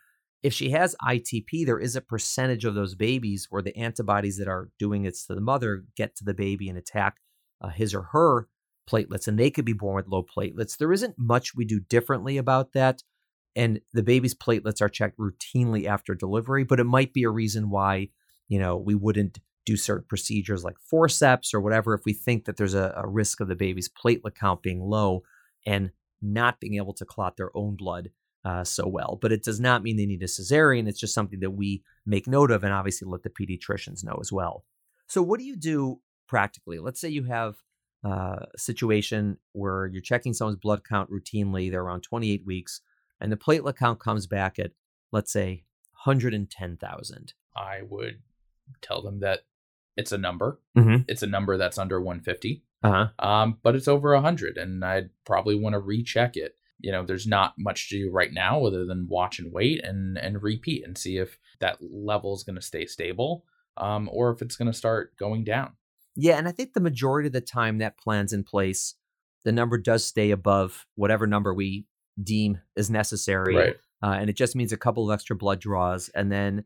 If 0.43 0.53
she 0.53 0.71
has 0.71 0.95
ITP, 1.01 1.65
there 1.65 1.79
is 1.79 1.95
a 1.95 2.01
percentage 2.01 2.65
of 2.65 2.75
those 2.75 2.95
babies 2.95 3.47
where 3.49 3.61
the 3.61 3.75
antibodies 3.77 4.37
that 4.37 4.49
are 4.49 4.69
doing 4.77 5.05
it 5.05 5.15
to 5.27 5.35
the 5.35 5.41
mother 5.41 5.85
get 5.95 6.15
to 6.17 6.25
the 6.25 6.33
baby 6.33 6.67
and 6.67 6.77
attack 6.77 7.17
uh, 7.61 7.69
his 7.69 7.93
or 7.93 8.03
her 8.11 8.49
platelets, 8.89 9.27
and 9.27 9.39
they 9.39 9.49
could 9.49 9.63
be 9.63 9.73
born 9.73 9.95
with 9.95 10.07
low 10.07 10.23
platelets. 10.23 10.77
There 10.77 10.91
isn't 10.91 11.15
much 11.17 11.55
we 11.55 11.63
do 11.63 11.79
differently 11.79 12.37
about 12.37 12.73
that. 12.73 13.01
And 13.55 13.79
the 13.93 14.03
baby's 14.03 14.35
platelets 14.35 14.81
are 14.81 14.89
checked 14.89 15.17
routinely 15.17 15.85
after 15.85 16.15
delivery, 16.15 16.63
but 16.63 16.79
it 16.79 16.85
might 16.85 17.13
be 17.13 17.23
a 17.23 17.29
reason 17.29 17.69
why, 17.69 18.09
you 18.49 18.59
know, 18.59 18.75
we 18.77 18.95
wouldn't 18.95 19.39
do 19.65 19.77
certain 19.77 20.05
procedures 20.09 20.63
like 20.63 20.75
forceps 20.79 21.53
or 21.53 21.61
whatever 21.61 21.93
if 21.93 22.01
we 22.05 22.13
think 22.13 22.45
that 22.45 22.57
there's 22.57 22.73
a, 22.73 22.93
a 22.97 23.07
risk 23.07 23.39
of 23.39 23.47
the 23.47 23.55
baby's 23.55 23.89
platelet 23.89 24.35
count 24.35 24.61
being 24.61 24.81
low 24.81 25.23
and 25.65 25.91
not 26.21 26.59
being 26.59 26.75
able 26.75 26.93
to 26.93 27.05
clot 27.05 27.37
their 27.37 27.55
own 27.55 27.75
blood 27.75 28.09
uh, 28.45 28.63
so 28.63 28.87
well. 28.87 29.17
But 29.21 29.31
it 29.31 29.43
does 29.43 29.59
not 29.59 29.83
mean 29.83 29.97
they 29.97 30.05
need 30.05 30.21
a 30.23 30.25
cesarean. 30.27 30.87
It's 30.87 30.99
just 30.99 31.13
something 31.13 31.39
that 31.41 31.51
we 31.51 31.83
make 32.05 32.27
note 32.27 32.51
of 32.51 32.63
and 32.63 32.73
obviously 32.73 33.07
let 33.09 33.23
the 33.23 33.29
pediatricians 33.29 34.03
know 34.03 34.17
as 34.19 34.31
well. 34.31 34.65
So, 35.07 35.21
what 35.21 35.39
do 35.39 35.45
you 35.45 35.55
do 35.55 36.01
practically? 36.27 36.79
Let's 36.79 36.99
say 36.99 37.09
you 37.09 37.23
have 37.23 37.55
uh, 38.05 38.45
a 38.53 38.57
situation 38.57 39.37
where 39.53 39.85
you're 39.87 40.01
checking 40.01 40.33
someone's 40.33 40.57
blood 40.59 40.83
count 40.87 41.09
routinely, 41.09 41.71
they're 41.71 41.83
around 41.83 42.01
28 42.01 42.45
weeks, 42.45 42.81
and 43.21 43.31
the 43.31 43.37
platelet 43.37 43.77
count 43.77 43.99
comes 43.99 44.27
back 44.27 44.59
at, 44.59 44.71
let's 45.13 45.31
say, 45.31 45.63
110,000. 46.37 47.33
I 47.55 47.81
would 47.87 48.19
tell 48.81 49.01
them 49.01 49.19
that 49.19 49.41
it's 49.95 50.11
a 50.11 50.17
number. 50.17 50.59
Mm-hmm. 50.77 51.03
It's 51.07 51.23
a 51.23 51.27
number 51.27 51.57
that's 51.57 51.77
under 51.77 52.01
150, 52.01 52.63
Uh 52.81 53.07
huh. 53.19 53.25
um, 53.25 53.57
but 53.61 53.75
it's 53.75 53.87
over 53.87 54.13
100, 54.13 54.57
and 54.57 54.83
I'd 54.83 55.09
probably 55.25 55.55
want 55.55 55.73
to 55.73 55.79
recheck 55.79 56.35
it. 56.35 56.55
You 56.83 56.91
know, 56.91 57.03
there's 57.03 57.25
not 57.25 57.53
much 57.57 57.89
to 57.89 57.97
do 57.97 58.11
right 58.11 58.31
now 58.31 58.65
other 58.65 58.85
than 58.85 59.07
watch 59.09 59.39
and 59.39 59.51
wait 59.51 59.83
and 59.83 60.17
and 60.17 60.43
repeat 60.43 60.85
and 60.85 60.97
see 60.97 61.17
if 61.17 61.39
that 61.59 61.77
level 61.81 62.35
is 62.35 62.43
going 62.43 62.57
to 62.57 62.61
stay 62.61 62.85
stable, 62.85 63.45
um, 63.77 64.09
or 64.11 64.31
if 64.31 64.41
it's 64.41 64.55
going 64.55 64.71
to 64.71 64.77
start 64.77 65.17
going 65.17 65.43
down. 65.43 65.71
Yeah, 66.15 66.37
and 66.37 66.47
I 66.47 66.51
think 66.51 66.73
the 66.73 66.79
majority 66.79 67.27
of 67.27 67.33
the 67.33 67.41
time 67.41 67.79
that 67.79 67.97
plan's 67.97 68.33
in 68.33 68.43
place, 68.43 68.95
the 69.45 69.51
number 69.51 69.79
does 69.79 70.05
stay 70.05 70.29
above 70.29 70.85
whatever 70.95 71.25
number 71.25 71.53
we 71.53 71.87
deem 72.21 72.59
is 72.75 72.91
necessary. 72.91 73.55
Right. 73.55 73.75
Uh, 74.03 74.17
and 74.19 74.29
it 74.29 74.35
just 74.35 74.55
means 74.55 74.71
a 74.71 74.77
couple 74.77 75.09
of 75.09 75.13
extra 75.13 75.35
blood 75.35 75.59
draws, 75.59 76.09
and 76.09 76.31
then 76.31 76.65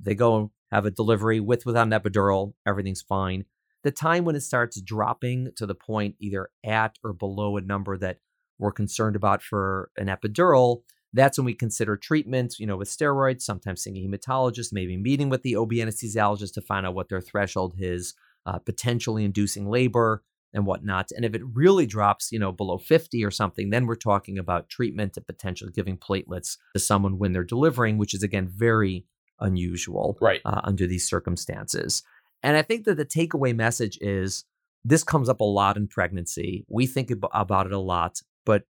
they 0.00 0.14
go 0.14 0.52
have 0.70 0.86
a 0.86 0.90
delivery 0.90 1.40
with 1.40 1.66
without 1.66 1.86
an 1.86 1.92
epidural. 1.92 2.54
Everything's 2.66 3.02
fine. 3.02 3.44
The 3.82 3.90
time 3.90 4.24
when 4.24 4.36
it 4.36 4.42
starts 4.42 4.80
dropping 4.80 5.52
to 5.56 5.66
the 5.66 5.74
point 5.74 6.16
either 6.20 6.50
at 6.64 6.96
or 7.02 7.12
below 7.12 7.56
a 7.56 7.60
number 7.60 7.98
that 7.98 8.18
we're 8.60 8.72
concerned 8.72 9.16
about 9.16 9.42
for 9.42 9.90
an 9.96 10.06
epidural, 10.06 10.82
that's 11.12 11.38
when 11.38 11.44
we 11.44 11.54
consider 11.54 11.96
treatment, 11.96 12.56
you 12.58 12.66
know, 12.66 12.76
with 12.76 12.88
steroids, 12.88 13.42
sometimes 13.42 13.82
seeing 13.82 13.96
a 13.96 14.06
hematologist, 14.06 14.72
maybe 14.72 14.96
meeting 14.96 15.28
with 15.28 15.42
the 15.42 15.56
OB 15.56 15.70
anesthesiologist 15.72 16.52
to 16.54 16.60
find 16.60 16.86
out 16.86 16.94
what 16.94 17.08
their 17.08 17.20
threshold 17.20 17.74
is, 17.78 18.14
uh, 18.46 18.58
potentially 18.58 19.24
inducing 19.24 19.68
labor 19.68 20.22
and 20.52 20.66
whatnot. 20.66 21.10
And 21.14 21.24
if 21.24 21.34
it 21.34 21.42
really 21.52 21.86
drops, 21.86 22.30
you 22.32 22.38
know, 22.38 22.52
below 22.52 22.78
50 22.78 23.24
or 23.24 23.30
something, 23.30 23.70
then 23.70 23.86
we're 23.86 23.96
talking 23.96 24.38
about 24.38 24.68
treatment 24.68 25.16
and 25.16 25.26
potentially 25.26 25.72
giving 25.72 25.96
platelets 25.96 26.56
to 26.74 26.80
someone 26.80 27.18
when 27.18 27.32
they're 27.32 27.44
delivering, 27.44 27.98
which 27.98 28.14
is 28.14 28.22
again 28.22 28.48
very 28.48 29.04
unusual 29.40 30.18
Right. 30.20 30.40
uh, 30.44 30.60
under 30.64 30.86
these 30.86 31.08
circumstances. 31.08 32.02
And 32.42 32.56
I 32.56 32.62
think 32.62 32.84
that 32.84 32.96
the 32.96 33.04
takeaway 33.06 33.54
message 33.54 33.98
is 34.00 34.44
this 34.84 35.04
comes 35.04 35.28
up 35.28 35.40
a 35.40 35.44
lot 35.44 35.76
in 35.76 35.88
pregnancy. 35.88 36.64
We 36.68 36.86
think 36.86 37.10
ab- 37.10 37.26
about 37.32 37.66
it 37.66 37.72
a 37.72 37.78
lot, 37.78 38.20
but 38.44 38.64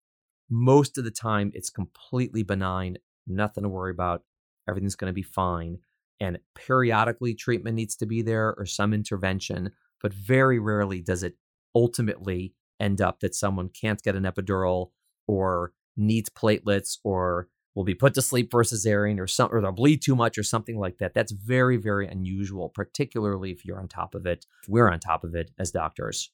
most 0.49 0.97
of 0.97 1.03
the 1.03 1.11
time 1.11 1.51
it's 1.53 1.69
completely 1.69 2.43
benign, 2.43 2.97
nothing 3.27 3.63
to 3.63 3.69
worry 3.69 3.91
about. 3.91 4.23
Everything's 4.67 4.95
going 4.95 5.09
to 5.09 5.13
be 5.13 5.23
fine. 5.23 5.79
And 6.19 6.39
periodically, 6.55 7.35
treatment 7.35 7.75
needs 7.75 7.95
to 7.97 8.05
be 8.05 8.21
there 8.21 8.55
or 8.57 8.65
some 8.65 8.93
intervention, 8.93 9.71
but 10.01 10.13
very 10.13 10.59
rarely 10.59 11.01
does 11.01 11.23
it 11.23 11.35
ultimately 11.75 12.53
end 12.79 13.01
up 13.01 13.19
that 13.19 13.35
someone 13.35 13.69
can't 13.69 14.01
get 14.01 14.15
an 14.15 14.23
epidural 14.23 14.91
or 15.27 15.73
needs 15.95 16.29
platelets 16.29 16.97
or 17.03 17.49
will 17.75 17.83
be 17.83 17.93
put 17.93 18.15
to 18.15 18.21
sleep 18.21 18.51
a 18.53 18.57
cesarean 18.57 19.19
or 19.19 19.27
some 19.27 19.49
or 19.51 19.61
they'll 19.61 19.71
bleed 19.71 20.01
too 20.01 20.15
much 20.15 20.37
or 20.37 20.43
something 20.43 20.79
like 20.79 20.97
that. 20.97 21.13
That's 21.13 21.31
very, 21.31 21.77
very 21.77 22.07
unusual, 22.07 22.69
particularly 22.69 23.51
if 23.51 23.63
you're 23.63 23.79
on 23.79 23.87
top 23.87 24.15
of 24.15 24.25
it. 24.25 24.45
We're 24.67 24.89
on 24.89 24.99
top 24.99 25.23
of 25.23 25.35
it 25.35 25.51
as 25.59 25.69
doctors. 25.69 26.31